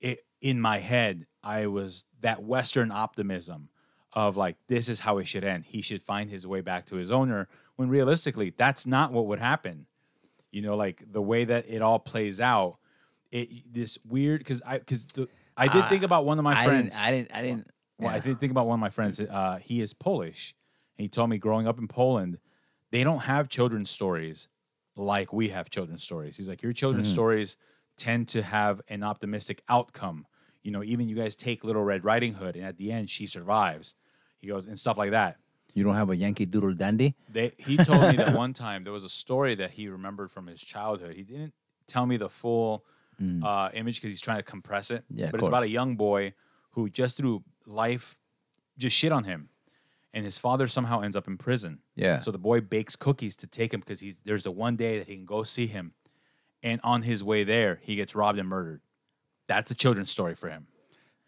[0.00, 3.68] it in my head, I was that Western optimism
[4.12, 5.66] of like this is how it should end.
[5.66, 7.48] He should find his way back to his owner.
[7.76, 9.86] When realistically, that's not what would happen.
[10.50, 12.78] You know, like the way that it all plays out.
[13.30, 15.06] It this weird because I because
[15.56, 16.94] I did I- think about one of my I friends.
[16.94, 17.06] didn't.
[17.06, 17.30] I didn't.
[17.34, 17.66] I didn't.
[17.98, 19.18] Well, I did think about one of my friends.
[19.20, 20.54] Uh, he is Polish.
[20.96, 22.38] And he told me growing up in Poland,
[22.92, 24.48] they don't have children's stories
[24.96, 26.36] like we have children's stories.
[26.36, 27.56] He's like, your children's stories
[27.96, 30.26] tend to have an optimistic outcome.
[30.68, 33.26] You know, even you guys take Little Red Riding Hood, and at the end, she
[33.26, 33.94] survives.
[34.36, 35.38] He goes, and stuff like that.
[35.72, 37.14] You don't have a Yankee Doodle Dandy.
[37.26, 40.46] They, he told me that one time there was a story that he remembered from
[40.46, 41.14] his childhood.
[41.14, 41.54] He didn't
[41.86, 42.84] tell me the full
[43.42, 45.04] uh, image because he's trying to compress it.
[45.10, 45.20] Mm.
[45.20, 46.34] Yeah, but it's about a young boy
[46.72, 48.18] who just through life
[48.76, 49.48] just shit on him,
[50.12, 51.78] and his father somehow ends up in prison.
[51.96, 52.18] Yeah.
[52.18, 55.06] So the boy bakes cookies to take him because he's there's the one day that
[55.06, 55.94] he can go see him,
[56.62, 58.82] and on his way there he gets robbed and murdered.
[59.48, 60.66] That's a children's story for him.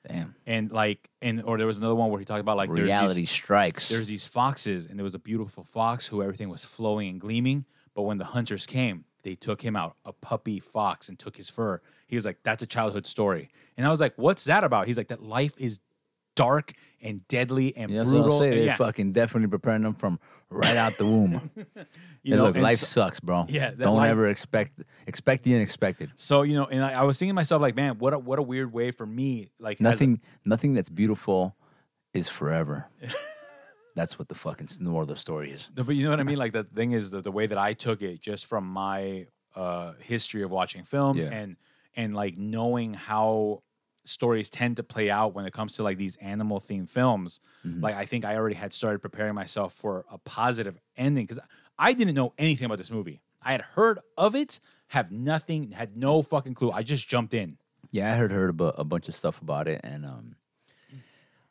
[0.07, 0.35] Damn.
[0.47, 2.87] And like, and or there was another one where he talked about like there's these-
[2.89, 3.89] Reality strikes.
[3.89, 7.65] there's these foxes, and there was a beautiful fox who everything was flowing and gleaming.
[7.95, 11.51] But when the hunters came, they took him out, a puppy fox, and took his
[11.51, 11.83] fur.
[12.07, 14.97] He was like, "That's a childhood story," and I was like, "What's that about?" He's
[14.97, 15.81] like, "That life is
[16.43, 16.73] dark
[17.03, 18.51] and deadly and Yeah, that's what brutal." Say.
[18.51, 20.19] They're yeah, fucking definitely preparing them from
[20.51, 21.51] right out the womb.
[22.23, 23.47] you know, look, life so, sucks, bro.
[23.49, 26.11] Yeah, Don't life- ever expect expect the unexpected.
[26.17, 28.39] so, you know, and I, I was thinking to myself, like, man, what a, what
[28.39, 31.57] a weird way for me, like, as a- Nothing nothing that's beautiful
[32.15, 32.87] is forever.
[33.97, 35.69] that's what the fucking moral of the story is.
[35.75, 36.39] But you know what I mean?
[36.39, 39.27] Like the thing is that the way that I took it just from my
[39.57, 41.31] uh history of watching films Yeah.
[41.33, 41.57] and
[41.97, 43.63] and like knowing how
[44.05, 47.41] stories tend to play out when it comes to like these animal themed films.
[47.67, 47.83] Mm-hmm.
[47.83, 51.41] Like I think I already had started preparing myself for a positive ending because
[51.79, 53.21] I didn't know anything about this movie.
[53.43, 56.71] I had heard of it, have nothing, had no fucking clue.
[56.71, 57.59] I just jumped in.
[57.91, 60.37] Yeah, I heard heard about a bunch of stuff about it, and um,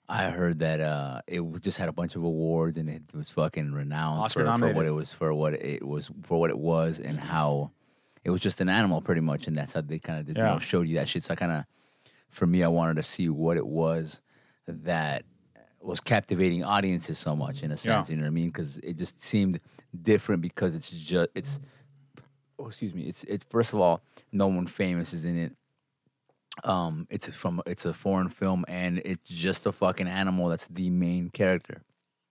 [0.08, 3.74] I heard that uh, it just had a bunch of awards, and it was fucking
[3.74, 7.00] renowned Oscar for, for what it was for what it was for what it was,
[7.00, 7.72] and how
[8.24, 10.44] it was just an animal, pretty much, and that's how they kind of did, you
[10.44, 11.24] know, showed you that shit.
[11.24, 11.66] So I kind of,
[12.30, 14.22] for me, I wanted to see what it was
[14.68, 15.24] that
[15.82, 18.10] was captivating audiences so much, in a sense.
[18.10, 18.48] You know what I mean?
[18.48, 19.60] Because it just seemed
[20.00, 21.60] different because it's just it's.
[22.58, 23.04] Oh, excuse me.
[23.04, 25.56] It's it's first of all, no one famous is in it
[26.66, 30.90] um it's from it's a foreign film and it's just a fucking animal that's the
[30.90, 31.84] main character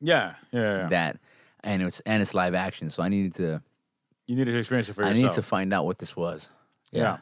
[0.02, 0.88] Yeah, yeah, yeah.
[0.88, 1.18] that
[1.60, 3.62] and it's and it's live action so i needed to
[4.26, 5.18] you needed to experience it for i yourself.
[5.18, 6.50] I needed to find out what this was
[6.92, 7.18] yeah.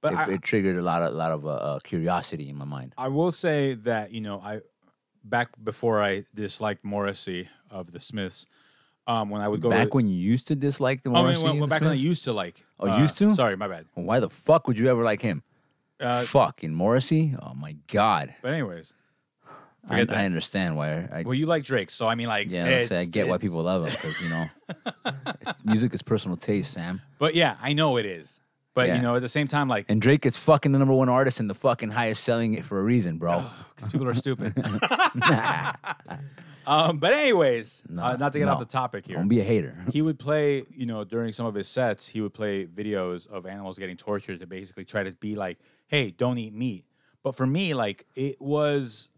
[0.00, 2.56] But it, I, it triggered a lot of a lot of uh, uh, curiosity in
[2.56, 2.94] my mind.
[2.96, 4.60] I will say that you know I
[5.24, 8.46] back before I disliked Morrissey of the Smiths,
[9.06, 11.16] um, when I would go back to, when you used to dislike the oh, I
[11.16, 13.18] mean, Morrissey when, and when the back when I used to like Oh, uh, used
[13.18, 13.30] to?
[13.32, 13.86] sorry my bad.
[13.94, 15.42] Why the fuck would you ever like him?
[15.98, 17.34] Uh, fucking Morrissey?
[17.42, 18.34] Oh my god.
[18.40, 18.94] But anyways
[19.88, 20.00] I.
[20.02, 23.06] I understand why I, well you like Drake so I mean like yeah it's, I
[23.06, 27.00] get why people love him because you know music is personal taste Sam.
[27.18, 28.40] But yeah I know it is
[28.74, 28.96] but Yeah.
[28.96, 31.40] you know at the same time like and Drake is fucking the number one artist
[31.40, 33.44] and the fucking highest selling it for a reason bro
[33.76, 34.54] because people are stupid
[36.66, 39.76] um, but anyways uh, not to get off the topic here don't be a hater
[39.92, 43.46] he would play, you know, during some of his sets, he would play videos of
[43.46, 46.84] animals getting tortured to basically try to be like, hey, don't eat meat.
[47.22, 49.10] But for me, like, it was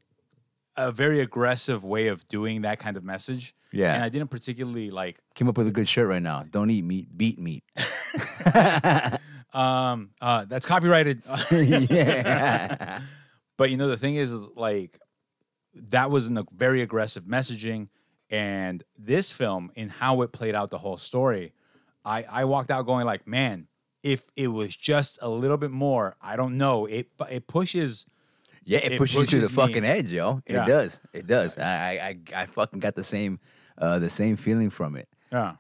[0.76, 3.54] a very aggressive way of doing that kind of message.
[3.72, 3.94] Yeah.
[3.94, 6.44] And I didn't particularly like, Came up with a good shirt right now.
[6.48, 7.64] Don't eat meat, beat meat.
[9.52, 11.22] Um, uh, that's copyrighted.
[11.52, 13.00] yeah.
[13.56, 14.98] But you know, the thing is, is like
[15.74, 17.88] that was in a very aggressive messaging,
[18.30, 21.52] and this film, in how it played out the whole story,
[22.04, 23.68] I I walked out going like, man,
[24.02, 28.06] if it was just a little bit more, I don't know, it it pushes.
[28.64, 29.54] Yeah, it, It pushes, you to the me.
[29.54, 30.42] fucking edge, yo.
[30.46, 30.66] It Yeah.
[30.66, 31.00] does.
[31.12, 31.56] It does.
[31.58, 33.40] I, I I I fucking got the same
[33.78, 35.08] uh the same feeling from it.
[35.32, 35.54] Yeah,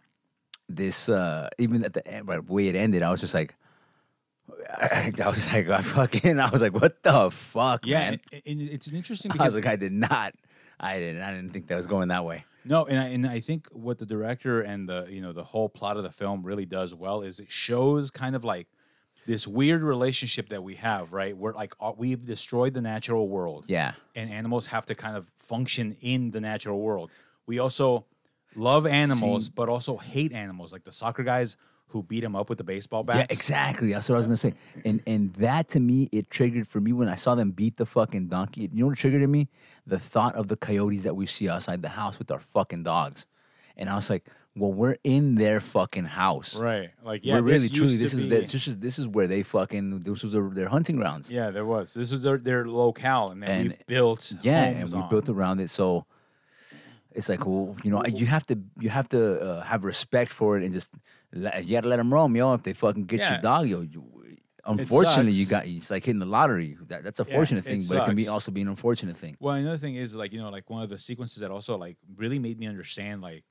[0.68, 3.54] This uh even at the end, right, way it ended, I was just like
[4.68, 8.20] I, I was like I fucking I was like, what the fuck, yeah, man?
[8.32, 10.34] and, and it's an interesting I because was like, I did not
[10.82, 11.22] I didn't.
[11.22, 12.44] I didn't think that was going that way.
[12.64, 15.68] No, and I, and I think what the director and the you know the whole
[15.68, 18.66] plot of the film really does well is it shows kind of like
[19.26, 21.36] this weird relationship that we have, right?
[21.36, 23.92] Where like uh, we've destroyed the natural world, Yeah.
[24.16, 27.10] and animals have to kind of function in the natural world.
[27.46, 28.06] We also
[28.56, 31.58] love animals, but also hate animals, like the soccer guys
[31.90, 33.16] who beat him up with the baseball bat.
[33.16, 33.92] Yeah, exactly.
[33.92, 34.54] That's what I was gonna say.
[34.84, 37.86] And and that to me, it triggered for me when I saw them beat the
[37.86, 38.62] fucking donkey.
[38.72, 39.48] You know what triggered in me?
[39.86, 43.26] The thought of the coyotes that we see outside the house with our fucking dogs.
[43.76, 44.26] And I was like,
[44.56, 46.54] well, we're in their fucking house.
[46.56, 49.26] Right, like yeah, we're really truly this is be- their, this is this is where
[49.26, 51.30] they fucking this was their, their hunting grounds.
[51.30, 51.94] yeah, there was.
[51.94, 55.08] This is their their locale, and then we've built Yeah, and we on.
[55.08, 55.70] built around it.
[55.70, 56.04] So
[57.12, 60.56] it's like, well, you know, you have to you have to uh, have respect for
[60.58, 60.90] it and just
[61.32, 62.54] you gotta let them roam, yo.
[62.54, 63.32] If they fucking get Yeah.
[63.34, 64.04] your dog, yo, you,
[64.66, 65.50] unfortunately, you sucks.
[65.50, 66.76] got it's like hitting the lottery.
[66.88, 68.32] That, that's a Yeah, fortunate it thing, but it can be sucks.
[68.32, 69.36] also be an unfortunate thing.
[69.40, 71.96] Well, another thing is like you know like one of the sequences that also like
[72.16, 73.44] really made me understand like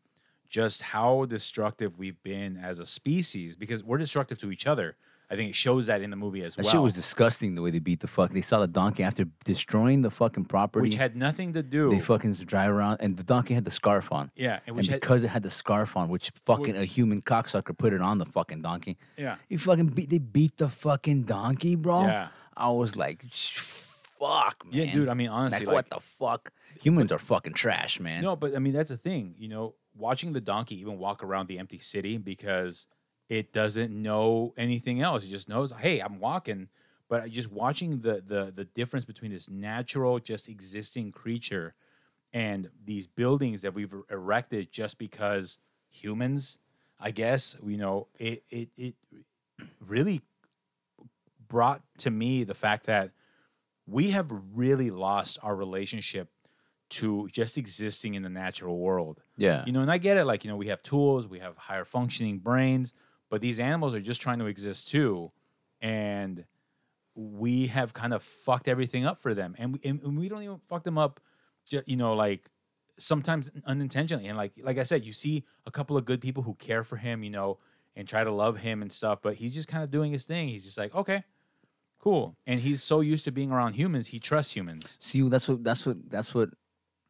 [0.47, 4.97] just how destructive we've been as a species because we're destructive to each other.
[5.31, 6.71] I think it shows that in the movie as That well.
[6.71, 8.31] shit was disgusting the way they beat the fuck.
[8.31, 10.81] They saw the donkey after destroying the fucking property.
[10.89, 11.89] which had nothing to do.
[11.91, 14.31] they fucking drive around, and the donkey had the scarf on.
[14.35, 17.21] yeah, and And which had, because it had the scarf on, which fucking a human
[17.21, 18.97] cocksucker put it on the fucking donkey.
[19.17, 20.09] yeah, He fucking beat.
[20.09, 22.01] They beat the fucking donkey, bro.
[22.07, 22.29] Yeah.
[22.57, 24.73] I was like, fuck, man.
[24.73, 25.09] yeah, dude.
[25.09, 26.51] I mean, honestly, like, like, what the fuck?
[26.81, 28.21] Humans are fucking trash, man.
[28.23, 29.35] No, but I mean that's the thing.
[29.37, 32.87] You know, watching the donkey even walk around the empty city because
[33.29, 35.23] it doesn't know anything else.
[35.23, 36.67] It just knows, hey, I'm walking.
[37.07, 41.73] But just watching the the the difference between this natural, just existing creature
[42.33, 45.57] and these buildings that we've er, erected just because
[45.89, 46.59] humans,
[46.99, 48.95] I guess, you know, it it it
[49.79, 50.21] really
[51.47, 53.11] brought to me the fact that
[53.87, 56.29] we have really lost our relationship
[56.89, 59.19] to just existing in the natural world.
[59.35, 59.63] Yeah.
[59.65, 61.85] You know, and I get it, like, you know, we have tools, we have higher
[61.85, 62.93] functioning brains,
[63.29, 65.31] but these animals are just trying to exist too.
[65.81, 66.45] And
[67.15, 69.55] we have kind of fucked everything up for them.
[69.57, 71.19] And we, and we don't even fuck them up,
[71.69, 72.49] you know, like
[72.97, 74.27] sometimes unintentionally.
[74.27, 76.97] And like, like I said, you see a couple of good people who care for
[76.97, 77.59] him, you know,
[77.95, 80.47] and try to love him and stuff, but he's just kind of doing his thing.
[80.47, 81.23] He's just like, okay,
[81.99, 82.35] cool.
[82.47, 84.97] And he's so used to being around humans, he trusts humans.
[84.99, 86.49] See, that's what that's what that's what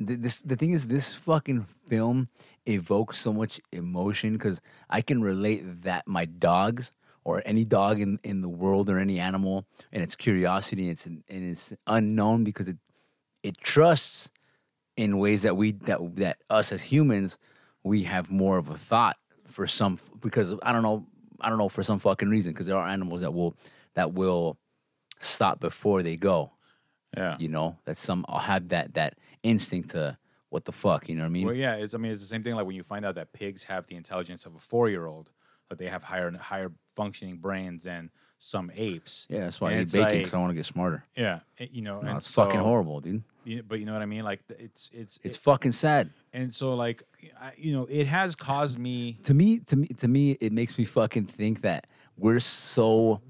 [0.06, 2.30] th- this the thing is this fucking film
[2.66, 4.60] evokes so much emotion because
[4.90, 9.20] I can relate that my dogs or any dog in, in the world or any
[9.20, 12.78] animal and its curiosity and it's and it's unknown because it
[13.44, 14.30] it trusts
[14.98, 17.38] in ways that we that that us as humans
[17.84, 21.06] we have more of a thought for some because I don't know
[21.42, 23.56] I don't know for some fucking reason because there are animals that will
[23.96, 24.58] that will
[25.20, 26.52] stop before they go
[27.16, 27.38] Yeah.
[27.40, 30.18] you know that some I'll have that that instinct to
[30.50, 31.94] what the fuck you know what I mean Well, yeah, it's.
[31.94, 32.56] I mean, it's the same thing.
[32.56, 35.30] Like when you find out that pigs have the intelligence of a four-year-old,
[35.70, 38.10] that they have higher higher functioning brains than
[38.42, 39.28] some apes.
[39.30, 41.04] yeah that's why I And eat it's bacon like- because I want to get smarter
[41.16, 43.24] Yeah, it- you know, no, it's fucking horrible dude
[43.68, 44.24] but you know what I mean?
[44.24, 47.04] Like it's it's it's it- fucking sad and so like
[47.40, 49.20] I, you know, it has caused me.
[49.24, 51.86] to me to me to me it makes me fucking think that
[52.18, 53.22] we're so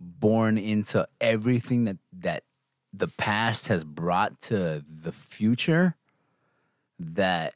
[0.00, 2.44] born into everything that that
[2.92, 5.96] the past has brought to the future
[6.98, 7.54] that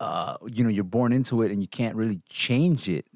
[0.00, 3.06] uh you know you're born into it and you can't really change it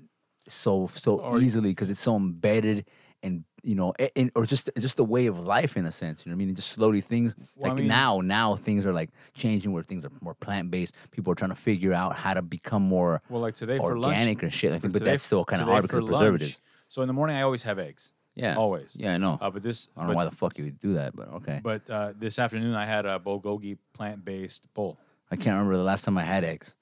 [0.48, 2.84] so so Or- easily because it's so embedded
[3.22, 6.30] and you know and, or just just a way of life in a sense you
[6.30, 8.84] know what i mean and just slowly things Well, I like mean- now now things
[8.84, 12.34] are like changing where things are more plant-based people are trying to figure out how
[12.34, 14.72] to become more Well, like today for lunch, organic and shit.
[14.72, 16.52] I for think, but today- that's still kind of hard because for of preservatives.
[16.60, 18.12] lunch- So in the morning, I always have eggs.
[18.36, 18.96] Yeah, always.
[19.00, 19.38] Yeah, I know.
[19.40, 21.28] Uh, but this, I don't but, know why the fuck you would do that, but
[21.34, 21.60] okay.
[21.62, 24.98] but uh, this afternoon, I had a bulgogi plant-based bowl.
[25.30, 26.74] I can't remember the last time I had eggs.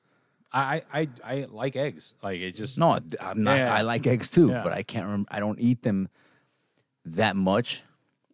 [0.52, 2.14] I I I, I like eggs.
[2.22, 3.56] Like it just No, I'm not.
[3.56, 3.72] Yeah.
[3.72, 4.62] I like eggs too, Yeah.
[4.64, 5.28] but I can't remember.
[5.30, 6.08] I don't eat them
[7.04, 7.82] that much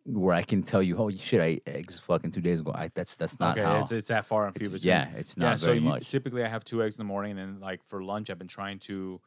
[0.05, 2.73] where I can tell you, oh shit, I ate eggs fucking two days ago.
[2.75, 3.81] I, that's that's not okay, how.
[3.81, 4.89] it's it's that far and few between.
[4.89, 6.09] yeah, it's not so very you- much.
[6.09, 8.49] Typically, I have two eggs in the morning, and then like for lunch, I've been
[8.49, 9.21] trying to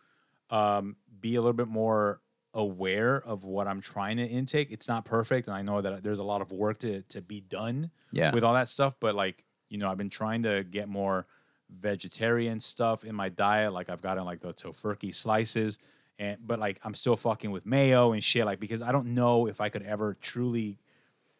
[0.49, 2.19] um, be a little bit more
[2.54, 4.72] aware of what I'm trying to intake.
[4.72, 7.42] It's not perfect, and I know that there's a lot of work to to be
[7.42, 8.32] done Yeah.
[8.34, 8.96] with all that stuff.
[9.00, 11.26] But like you know, I've been trying to get more
[11.70, 13.74] vegetarian stuff in my diet.
[13.74, 15.80] Like I've gotten like the Tofurky slices.
[16.20, 19.48] And, but like I'm still fucking with mayo and shit like because I don't know
[19.48, 20.78] if I could ever truly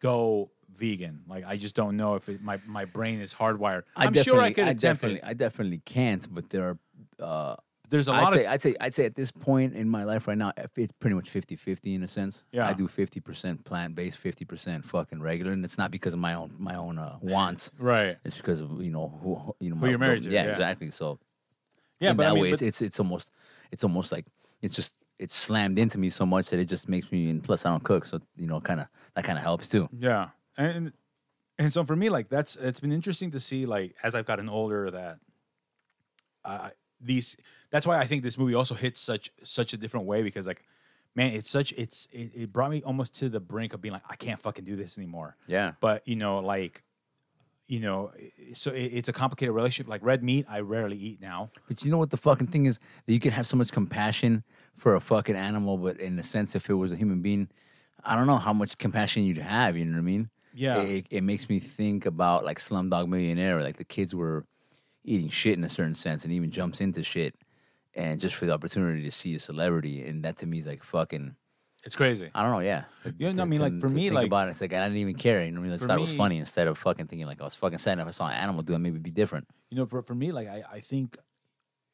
[0.00, 4.06] go vegan like I just don't know if it, my my brain is hardwired I
[4.06, 6.26] I'm sure I could I attempt definitely, it I definitely can't.
[6.34, 6.78] But there are
[7.24, 7.56] uh,
[7.94, 10.02] there's a I'd lot say, of I'd say, I'd say at this point in my
[10.02, 12.42] life right now, it's pretty much 50-50 in a sense.
[12.50, 12.66] Yeah.
[12.66, 16.18] I do fifty percent plant based, fifty percent fucking regular, and it's not because of
[16.18, 17.70] my own my own uh, wants.
[17.78, 18.16] right.
[18.24, 20.50] It's because of you know who you know Who you're married to, Yeah, yeah.
[20.50, 20.90] exactly.
[20.90, 21.20] So
[22.00, 23.30] Yeah, in but that I mean, way, but- it's, it's it's almost
[23.70, 24.26] it's almost like
[24.60, 27.30] it's just it's slammed into me so much that it just makes me.
[27.30, 29.88] And plus, I don't cook, so you know, kind of that kind of helps too.
[29.96, 30.92] Yeah, and
[31.58, 34.48] and so for me, like that's it's been interesting to see, like as I've gotten
[34.48, 35.18] older, that
[36.44, 36.70] uh,
[37.04, 37.36] these.
[37.70, 40.64] That's why I think this movie also hits such such a different way because, like,
[41.14, 44.04] man, it's such it's it, it brought me almost to the brink of being like,
[44.08, 45.36] I can't fucking do this anymore.
[45.46, 45.72] Yeah.
[45.80, 46.82] But you know, like,
[47.66, 48.12] you know,
[48.52, 49.88] so it, it's a complicated relationship.
[49.88, 51.50] Like red meat, I rarely eat now.
[51.68, 54.44] But you know what the fucking thing is that you can have so much compassion
[54.74, 57.48] for a fucking animal, but in a sense, if it was a human being,
[58.04, 59.76] I don't know how much compassion you'd have.
[59.76, 60.30] You know what I mean?
[60.52, 60.80] Yeah.
[60.82, 64.46] It, it makes me think about like Slumdog Millionaire, like the kids were
[65.04, 67.34] eating shit in a certain sense, and even jumps into shit,
[67.94, 70.82] and just for the opportunity to see a celebrity, and that to me is like
[70.82, 71.36] fucking.
[71.84, 72.30] It's crazy.
[72.34, 72.84] I don't know, yeah.
[73.18, 74.96] Yeah, no, I mean, to- like, for me, like- about it, it's like I didn't
[74.96, 75.44] even care.
[75.44, 75.70] You know what I mean?
[75.72, 77.98] Let's For thought it was funny instead of fucking thinking like I was fucking sad
[77.98, 79.46] if I saw an animal do that, maybe it'd be different.
[79.70, 81.18] you know for, for me like i, I think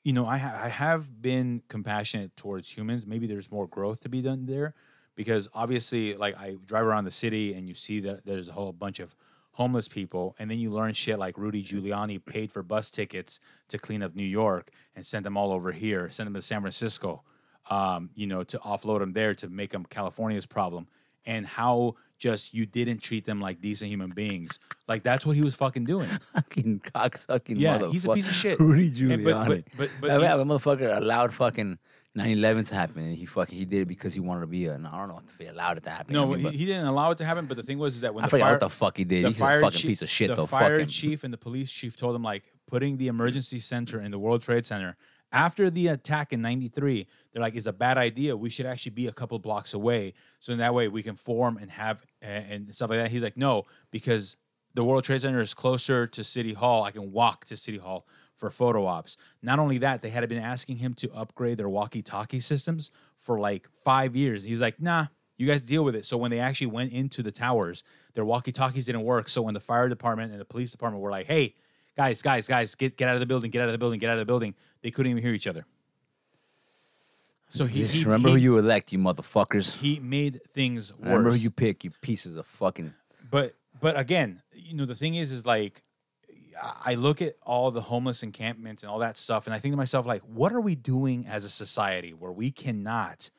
[0.04, 4.08] you know I, ha- I have been compassionate towards humans maybe there's more growth to
[4.08, 4.74] be done there
[5.16, 8.72] because obviously like i drive around the city and you see that there's a whole
[8.72, 9.14] bunch of
[9.52, 13.78] homeless people and then you learn shit like rudy giuliani paid for bus tickets to
[13.78, 17.22] clean up new york and sent them all over here send them to san francisco
[17.68, 20.86] um, you know to offload them there to make them california's problem
[21.26, 24.58] and how just you didn't treat them like decent human beings
[24.88, 28.58] like that's what he was fucking doing fucking cocksucking Yeah, he's a piece of shit.
[28.60, 29.48] Rudy And- but- Giuliani.
[29.48, 31.78] but- but- but I mean, he- that motherfucker allowed fucking
[32.18, 33.02] 9-11 to happen.
[33.02, 34.74] And he fucking he did it because he wanted to be a.
[34.74, 36.12] I don't know if he allowed it to happen.
[36.12, 37.46] No, I mean, he, he didn't allow it to happen.
[37.46, 39.24] But the thing was is that when I the fire, what the fuck he did.
[39.24, 40.46] the He's a fucking chief, piece of shit, the though.
[40.46, 44.10] fire Fucking chief and the police chief told him like putting the emergency center in
[44.10, 44.96] the World Trade Center
[45.30, 47.06] after the attack in '93.
[47.32, 48.36] They're like, it's a bad idea.
[48.36, 51.58] We should actually be a couple blocks away, so in that way we can form
[51.58, 53.12] and have and, and stuff like that.
[53.12, 54.36] He's like, no, because
[54.74, 56.82] the World Trade Center is closer to City Hall.
[56.82, 58.06] I can walk to City Hall
[58.40, 59.16] for photo ops.
[59.42, 63.68] Not only that, they had been asking him to upgrade their walkie-talkie systems for like
[63.84, 64.42] five years.
[64.44, 66.04] He was like, nah, you guys deal with it.
[66.04, 69.28] So when they actually went into the towers, their walkie-talkies didn't work.
[69.28, 71.54] So when the fire department and the police department were like, hey,
[71.96, 74.08] guys, guys, guys, get get out of the building, get out of the building, get
[74.08, 75.66] out of the building, they couldn't even hear each other.
[77.48, 79.76] So he, he remember he, who you elect, you motherfuckers.
[79.76, 81.02] he made things worse.
[81.02, 82.94] Remember who you pick, you pieces of fucking.
[83.30, 85.82] But but again, you know, the thing is, is like,
[86.84, 89.76] I- look at all the homeless encampments and all that stuff, and I think to
[89.76, 93.30] myself, like, what are we doing as a society where we cannot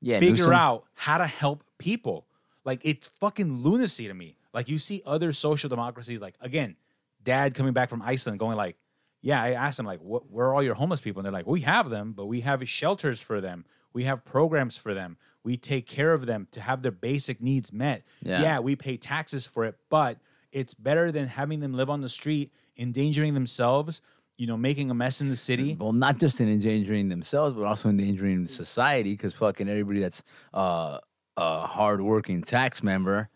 [0.00, 2.26] Yeah, figure some- out how to help people?
[2.64, 4.36] Like, it's fucking lunacy to me.
[4.52, 6.76] Like, you see other social democracies, like again,
[7.22, 8.76] dad coming back from Iceland, going like,
[9.22, 11.20] yeah, I asked him like, what, where are all your homeless people?
[11.20, 13.64] And they're like, we have them, but we have shelters for them.
[13.92, 15.16] We have programs for them.
[15.42, 18.04] We take care of them to have their basic needs met.
[18.22, 18.40] Yeah.
[18.42, 20.18] yeah, we pay taxes for it, but
[20.52, 24.02] it's better than having them live on the street, endangering themselves,
[24.36, 25.74] you know, making a mess in the city.
[25.80, 30.98] Well, not just in endangering themselves, but also endangering society because fucking everybody that's uh,
[31.36, 33.28] a hardworking tax member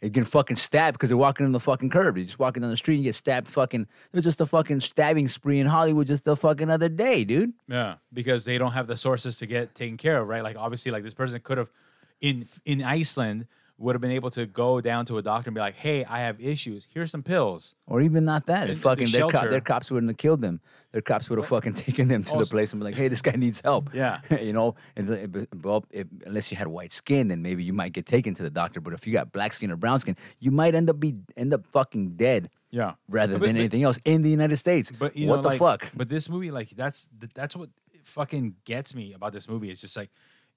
[0.00, 2.16] is getting fucking stabbed because they're walking on the fucking curb.
[2.16, 3.86] You're just walking down the street and you get stabbed fucking.
[4.12, 7.52] There's just a fucking stabbing spree in Hollywood just the fucking other day, dude.
[7.68, 10.42] Yeah, because they don't have the sources to get taken care of, right?
[10.42, 11.70] Like obviously, like this person could have
[12.20, 13.46] in in Iceland
[13.78, 16.20] would have been able to go down to a doctor and be like, "Hey, I
[16.20, 16.88] have issues.
[16.92, 18.62] Here's some pills." Or even not that.
[18.62, 20.60] And They the fucking their, their cops wouldn't have killed them.
[20.92, 23.22] Their cops would have fucking taken them to the place and be like, "Hey, this
[23.22, 24.20] guy needs help." Yeah.
[24.40, 24.74] you know.
[24.96, 28.34] And uh, well, if, unless you had white skin, then maybe you might get taken
[28.34, 28.80] to the doctor.
[28.80, 31.52] But if you got black skin or brown skin, you might end up be end
[31.52, 32.50] up fucking dead.
[32.70, 34.90] Yeah, rather But- than but- anything else in the United States.
[34.90, 35.90] But you what know, the like, fuck?
[35.94, 37.70] But this movie, like that's that's what
[38.04, 39.70] fucking gets me about this movie.
[39.70, 40.10] It's just like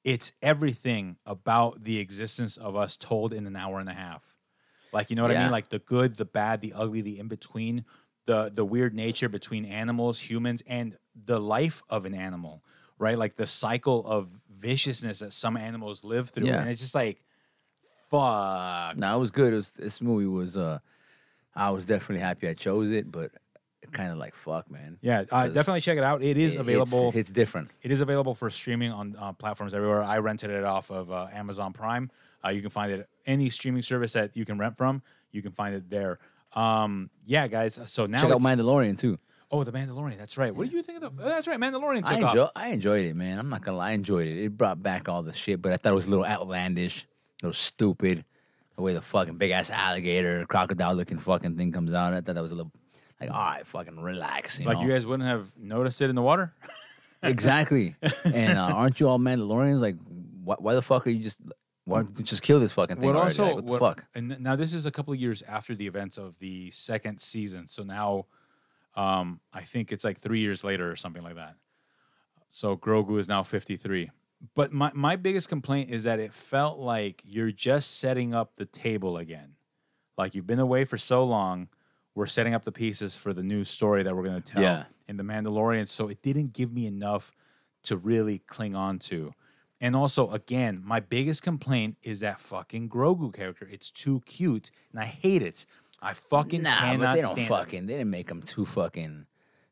[0.03, 4.35] it's everything about the existence of us told in an hour and a half.
[4.93, 5.51] Like you know what I mean?
[5.51, 7.85] Like the good, the bad, the ugly, the in between,
[8.25, 12.63] the the weird nature between animals, humans, and the life of an animal.
[12.97, 13.17] Right?
[13.17, 16.59] Like the cycle of viciousness that some animals live through, Yeah.
[16.61, 17.21] and it's just like,
[18.09, 18.99] fuck.
[18.99, 19.53] No, it was good.
[19.53, 20.57] It was, this movie was.
[20.57, 20.79] uh
[21.55, 23.31] I was definitely happy I chose it, but
[23.93, 24.97] kind of like fuck, man.
[25.01, 26.21] Yeah, uh, definitely check it out.
[26.23, 27.07] It is It- available.
[27.09, 27.71] It's, it's different.
[27.81, 30.03] It is available for streaming on uh, platforms everywhere.
[30.03, 32.11] I rented it off of uh, Amazon Prime.
[32.45, 35.01] Uh, you can find it any streaming service that you can rent from.
[35.31, 36.19] You can find it there.
[36.53, 37.79] Um, yeah, guys.
[37.85, 39.19] So now Check out Mandalorian too.
[39.51, 40.17] oh, the Mandalorian.
[40.17, 40.55] That's right.
[40.55, 41.23] What do you think of the?
[41.23, 41.59] Oh, that's right.
[41.59, 43.37] Mandalorian I enjoy, I enjoyed it, man.
[43.39, 44.43] I'm not gonna lie, I enjoyed it.
[44.45, 47.05] It brought back all the shit, but I thought it was a little outlandish,
[47.43, 48.25] a little stupid.
[48.77, 52.13] The way the fucking big ass alligator, crocodile looking fucking thing comes out.
[52.13, 52.71] I thought that was a little
[53.19, 54.59] like, all right, fucking relax.
[54.59, 54.85] You like know?
[54.85, 56.53] you guys wouldn't have noticed it in the water.
[57.23, 57.95] exactly.
[58.25, 59.79] And uh, aren't you all Mandalorians?
[59.79, 59.97] Like,
[60.43, 61.41] why, why the fuck are you just?
[61.85, 63.31] Why don't you just kill this fucking thing What already?
[63.31, 63.45] also?
[63.45, 64.05] Like, what the fuck?
[64.13, 67.65] And now this is a couple of years after the events of the second season.
[67.65, 68.27] So now,
[68.95, 71.55] um, I think it's like three years later or something like that.
[72.49, 74.11] So Grogu is now fifty three.
[74.55, 78.65] But my my biggest complaint is that it felt like you're just setting up the
[78.65, 79.55] table again.
[80.17, 81.69] Like you've been away for so long,
[82.15, 84.85] we're setting up the pieces for the new story that we're going to tell Yeah.
[85.07, 85.87] in the Mandalorian.
[85.87, 87.31] So it didn't give me enough
[87.83, 89.33] to really cling on to.
[89.81, 93.67] And also, again, my biggest complaint is that fucking Grogu character.
[93.71, 95.65] It's too cute, and I hate it.
[96.01, 97.49] I fucking Nah, cannot but they don't stand it.
[97.49, 97.85] fucking.
[97.87, 99.25] They didn't make him too fucking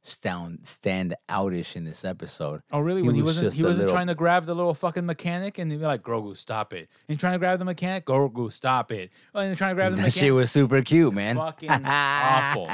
[0.10, 2.62] stand stand outish in this episode.
[2.72, 3.01] Oh really?
[3.01, 5.58] when he was wasn't just he wasn't little- trying to grab the little fucking mechanic,
[5.58, 8.51] and he'd be like, "Grogu, stop it!" And he's trying to grab the mechanic, Grogu,
[8.51, 9.12] stop it!
[9.36, 10.14] Oh, and they're trying to grab the That mechanic.
[10.24, 11.36] shit was super cute, man.
[11.36, 12.70] fucking awful.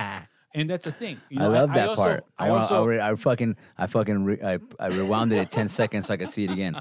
[0.56, 1.20] And that's the thing.
[1.30, 2.26] You know, I love that also- part.
[2.38, 6.06] I I, also, I, I fucking, I fucking, re- I, I rewounded it ten seconds
[6.08, 6.80] so I could see it again.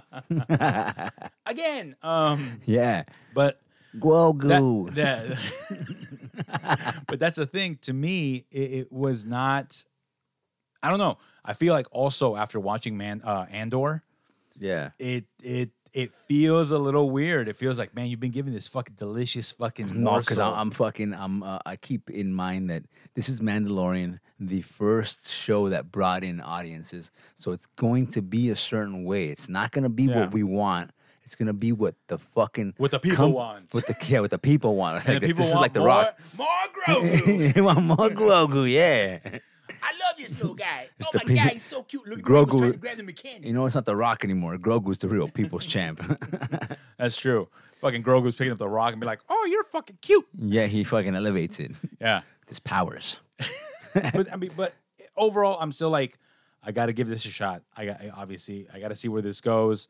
[1.47, 3.61] again, um, Yeah, but
[3.99, 4.93] Grogu.
[4.95, 5.39] that,
[6.49, 7.79] that but that's the thing.
[7.83, 9.85] To me, it, it was not.
[10.83, 11.19] I don't know.
[11.45, 14.03] I feel like also after watching Man uh, Andor,
[14.59, 17.49] yeah, it it it feels a little weird.
[17.49, 20.39] It feels like man, you've been given this fucking delicious fucking no, because.
[20.39, 25.69] I'm, fucking, I'm, uh, I keep in mind that this is Mandalorian, the first show
[25.69, 27.13] that brought in audiences.
[27.37, 29.27] So it's going to be a certain way.
[29.27, 30.21] It's not going to be Yeah.
[30.21, 30.93] what we want.
[31.25, 33.73] It's gonna be what the fucking What the people want.
[33.73, 34.97] What the yeah, what the people want.
[35.07, 36.19] Like, the people this want is like the more, Rock.
[36.37, 36.47] more
[36.87, 37.63] Grogu.
[37.63, 38.69] want more Grogu?
[38.69, 39.39] Yeah.
[39.93, 40.89] I love this little guy.
[40.99, 42.07] It's oh the my god, he's so cute.
[42.07, 43.45] Look at Grogu- Grogu trying to grab the mechanic.
[43.45, 44.57] You know, it's not the Rock anymore.
[44.59, 46.01] Grogu's the real people's champ.
[46.99, 47.49] That's true.
[47.81, 50.85] Fucking Grogu's picking up the rock and be like, "Oh, you're fucking cute." yeah, he
[50.85, 51.73] fucking elevates it.
[52.01, 52.21] Yeah.
[52.49, 53.19] His powers.
[53.95, 54.73] but I mean, but
[55.17, 56.19] overall, I'm still like,
[56.65, 57.63] I got to give this a shot.
[57.77, 59.89] I got I- obviously, I got to see where this goes.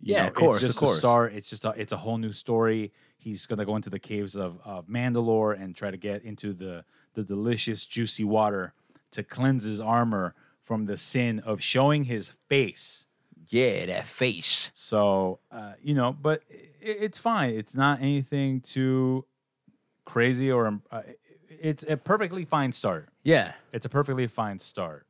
[0.00, 0.96] You Yeah, know, of course, It's just of course.
[0.96, 1.32] a start.
[1.32, 2.92] It's just a, it's a whole new story.
[3.16, 6.84] He's gonna go into the caves of, of Mandalore and try to get into the
[7.14, 8.72] the delicious, juicy water
[9.16, 13.06] to cleanse his armor from the sin of showing his face.
[13.48, 14.70] Yeah, that face.
[14.74, 17.54] So uh, you know, but it, it's fine.
[17.54, 19.24] It's not anything too
[20.04, 21.02] crazy or um, uh,
[21.48, 23.08] it's a perfectly fine start.
[23.22, 23.52] Yeah.
[23.72, 25.06] It's a perfectly fine start.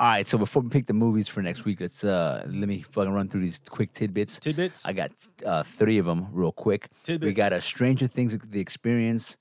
[0.00, 2.80] All right, so before we pick the movies for next week, let's uh let me
[2.82, 4.40] fucking run through these quick tidbits.
[4.40, 4.84] Tidbits?
[4.84, 5.12] I got
[5.46, 6.88] uh three of them real quick.
[7.04, 7.28] Tidbits.
[7.28, 9.38] We got a Stranger Things the experience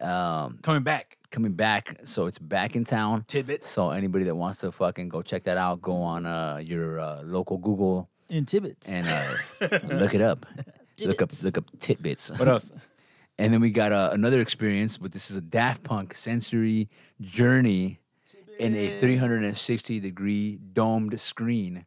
[0.00, 1.18] um Coming back.
[1.30, 3.24] Coming back, so it's back in town.
[3.26, 3.68] Tidbits.
[3.68, 7.22] So anybody that wants to fucking go check that out, go on uh your uh,
[7.22, 8.92] local Google In Tibbets.
[8.92, 10.46] and uh look it up.
[11.04, 12.30] Look up look up tidbits.
[12.38, 12.72] what else?
[13.38, 16.90] And then we got uh, another experience, but this is a Daft Punk sensory
[17.22, 17.98] journey
[18.58, 21.86] in a 360 degree domed screen.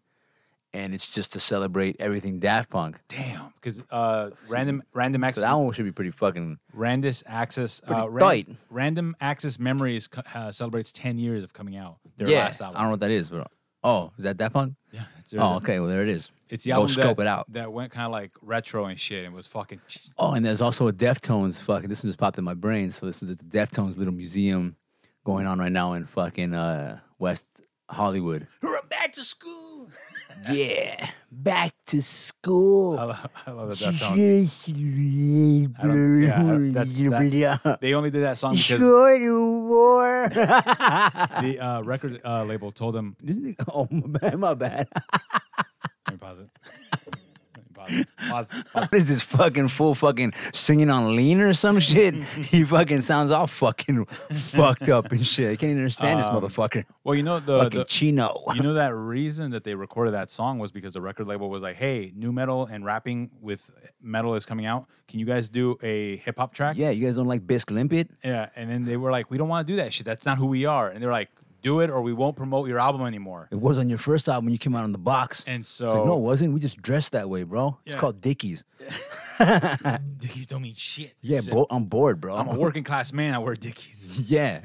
[0.73, 2.99] And it's just to celebrate everything Daft Punk.
[3.07, 3.53] Damn.
[3.55, 6.57] Because uh, random random So access that one should be pretty fucking.
[6.73, 8.47] Random access uh, tight.
[8.71, 11.97] random access memories uh, celebrates ten years of coming out.
[12.17, 12.45] Their yeah.
[12.45, 12.77] last album.
[12.77, 13.51] I don't know what that is, but.
[13.85, 14.75] Oh, is that Daft Punk?
[14.93, 15.79] Yeah, it's Oh, okay.
[15.79, 16.31] Well, there it is.
[16.49, 17.51] It's the Go album scope that, it out.
[17.51, 19.81] that went kind of like retro and shit and was fucking.
[20.17, 21.89] Oh, and there's also a Deftones fucking.
[21.89, 22.91] This one just popped in my brain.
[22.91, 24.77] So this is the Deftones little museum
[25.25, 27.49] going on right now in fucking uh, West
[27.89, 28.47] Hollywood.
[28.61, 29.89] We're back to school.
[30.51, 32.97] Yeah, back to school.
[32.99, 34.49] I love, I love the Deftones.
[35.79, 35.85] I
[36.27, 36.37] yeah,
[36.73, 38.81] that- that- They only did that song because
[39.69, 40.29] war.
[40.33, 43.15] the uh, record uh, label told them.
[43.73, 44.87] oh my bad, my bad.
[46.07, 46.49] Let me pause it.
[47.97, 48.55] Let me pause it.
[48.55, 48.91] Pause, pause.
[48.91, 52.15] What is this fucking fool fucking singing on lean or some shit?
[52.15, 55.45] he fucking sounds all fucking fucked up and shit.
[55.51, 56.85] I can't even understand this um, motherfucker.
[57.03, 58.43] Well, you know the, the Chino.
[58.53, 61.63] you know that reason that they recorded that song was because the record label was
[61.63, 63.69] like, "Hey, nu metal and rapping with
[64.01, 64.87] metal is coming out.
[65.07, 68.09] Can you guys do a hip hop track?" yeah, you guys don't like Bisque Limpet?
[68.23, 70.05] Yeah, and then they were like, "We don't want to do that shit.
[70.05, 71.29] That's not who we are." And they're like,
[71.63, 74.45] "Do it, or we won't promote your album anymore." It was on your first album
[74.45, 75.43] when you came out on the box.
[75.47, 76.53] And It's like, so, no, it wasn't.
[76.53, 77.79] We just dressed that way, bro.
[77.85, 77.99] It's Yeah.
[77.99, 78.63] called Dickies.
[80.19, 81.15] Dickies don't mean shit.
[81.21, 82.35] Yeah, said, bo- I'm bored, bro.
[82.35, 83.33] I'm a working class man.
[83.33, 84.21] I wear Dickies.
[84.29, 84.61] Yeah.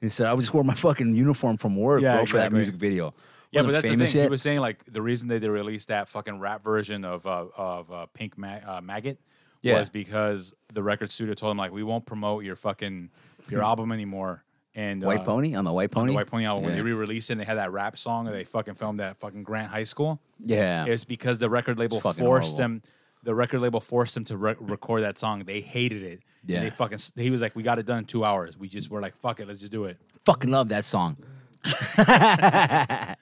[0.00, 2.74] He said, I just wear my fucking uniform from work, Yeah, bro, for that music
[2.76, 3.12] video.
[3.50, 4.22] Yeah, but that's the thing.
[4.22, 7.46] He was saying like the reason that they released that fucking rap version of uh,
[7.56, 9.18] of uh, Pink uh, Maggit
[9.60, 9.78] Yeah.
[9.78, 13.10] was because the record studio told him like we won't promote your fucking
[13.50, 14.42] your album anymore.
[14.80, 16.12] And White uh, Pony on the White Pony.
[16.12, 18.34] the White Pony album when they re-released it, and they had that rap song, and
[18.34, 20.20] they fucking filmed that fucking Grant High School.
[20.38, 20.86] Yeah.
[20.86, 22.56] It's because the record label forced horrible.
[22.56, 22.82] them.
[23.22, 25.44] The record label forced them to re- record that song.
[25.44, 26.20] They hated it.
[26.42, 26.60] And Yeah.
[26.60, 26.98] they fucking.
[27.16, 28.56] He was like, "We got it done in two hours.
[28.56, 31.18] We just were like, fuck it, let's just do it." Fucking love that song.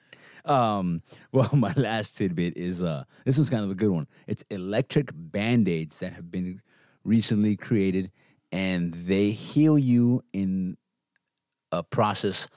[0.45, 1.01] Um,
[1.31, 4.07] well, my last tidbit is uh, this one's kind of a good one.
[4.25, 6.61] It's electric band aids that have been
[7.03, 8.09] recently created,
[8.51, 10.77] and they heal you in
[11.71, 12.47] a process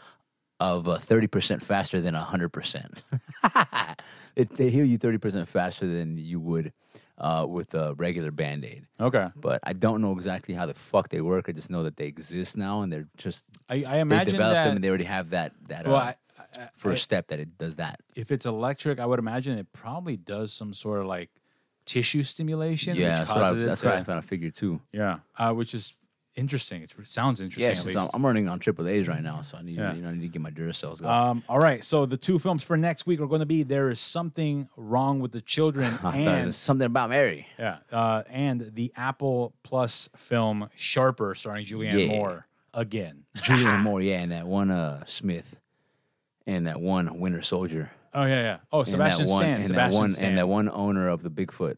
[0.61, 3.97] of uh, 30% faster than 100%.
[4.37, 6.73] it, they heal you 30% faster than you would
[7.19, 8.87] uh, with a regular band aid.
[9.01, 9.29] Okay.
[9.37, 11.47] But I don't know exactly how the fuck they work.
[11.49, 14.65] I just know that they exist now, and they're just I, I they developed that.
[14.65, 16.15] them, and they already have that that well, uh, I,
[16.61, 18.01] I, first step that it does that.
[18.17, 21.31] if it's electric, I would imagine it probably does some sort of like
[21.85, 22.97] tissue stimulation.
[22.97, 24.81] Yeah, which that's what I, that's what I kind of figured too.
[24.93, 25.95] Yeah, uh, which is
[26.37, 26.83] interesting.
[26.83, 27.73] It sounds interesting.
[27.75, 27.99] Yeah, at least.
[27.99, 29.95] I'm, I'm running on triple A's right now, so I need Yeah.
[29.95, 31.13] you know I need to get my Duracells going.
[31.13, 33.91] Um, all right, so the two films for next week are going to be "There
[33.91, 37.47] Is Something Wrong with the Children" I thought it and something about Mary.
[37.59, 42.17] yeah, uh, and the Apple Plus film "Sharper" starring Julianne Yeah.
[42.17, 43.25] Moore again.
[43.37, 45.61] Julianne Moore, yeah, and that one uh, Smith,
[46.47, 48.57] and that one Winter Soldier, Oh yeah, yeah.
[48.73, 49.55] Oh, and Sebastian that one, Stan.
[49.57, 50.29] and Sebastian that one, Stan.
[50.31, 51.77] and that one owner of the Bigfoot.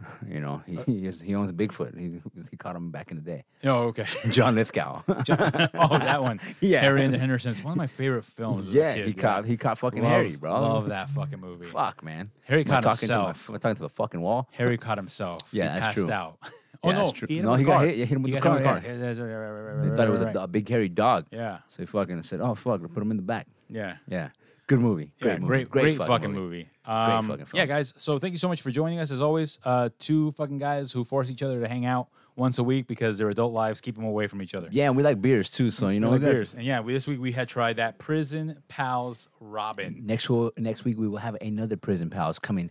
[0.28, 1.96] You know, he he, is, he owns Bigfoot.
[1.98, 2.20] He,
[2.50, 3.44] he caught him back in the day.
[3.64, 4.06] Oh, okay.
[4.30, 5.02] John Lithgow.
[5.08, 6.40] oh, that one.
[6.60, 6.80] Yeah.
[6.80, 7.62] Harry and the Hendersons.
[7.62, 8.68] One of my favorite films.
[8.68, 10.52] As yeah, a kid, he caught he caught fucking love, Harry, bro.
[10.52, 11.66] Love that fucking movie.
[11.66, 12.30] Fuck, man.
[12.44, 13.46] Harry Am I caught talking himself.
[13.46, 14.48] To my, am I talking to the fucking wall?
[14.52, 15.40] Harry caught himself.
[15.52, 16.12] Yeah, he that's passed true.
[16.12, 16.38] out.
[16.82, 18.52] Oh Yeah, no, he No, he got hit- hit him with He the him car,
[18.54, 19.14] with the yeah.
[19.14, 19.26] car.
[19.26, 21.26] Right, right, right, They thought it was a, a big hairy dog.
[21.30, 23.96] Yeah, So he fucking said, "Oh fuck, put him in the back." yeah.
[24.08, 24.28] Yeah,
[24.66, 25.12] good movie.
[25.20, 25.46] Great yeah, movie.
[25.46, 26.68] great, great, fucking, movie.
[26.84, 27.58] Um, fucking film.
[27.58, 27.94] Yeah, guys.
[27.96, 29.10] So thank you so much for joining us.
[29.10, 32.62] As always, uh, two fucking guys who force each other to hang out once a
[32.62, 34.68] week because their adult lives keep them away from each other.
[34.70, 36.54] Yeah, and we like beers too, so you know we got- beers.
[36.54, 40.02] And yeah, we, this week we had tried that Prison Pals Robin.
[40.04, 42.70] Next wo- next week we will have another prison pals coming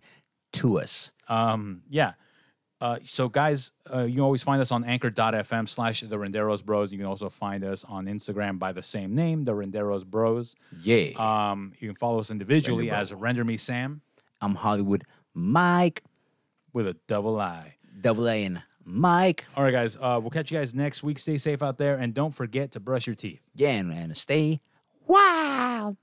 [0.53, 1.11] to us.
[1.27, 2.13] Um, yeah.
[2.81, 6.91] Uh, so guys, uh, you can always find us on anchor.fm slash the Renderos Bros.
[6.91, 10.55] You can also find us on Instagram by the same name, the Renderos Bros.
[10.83, 14.01] Yeah, Um, you can follow us individually Render as Render Me Sam
[14.41, 15.03] I'm Hollywood
[15.33, 16.03] Mike,
[16.73, 17.75] with a double I.
[18.01, 19.45] double A and Mike.
[19.55, 19.95] All right, guys.
[19.95, 21.17] Uh, we'll catch you guys next week.
[21.17, 23.41] Stay safe out there, and don't forget to brush your teeth.
[23.55, 24.59] Yeah, and, and stay
[25.07, 25.97] wild.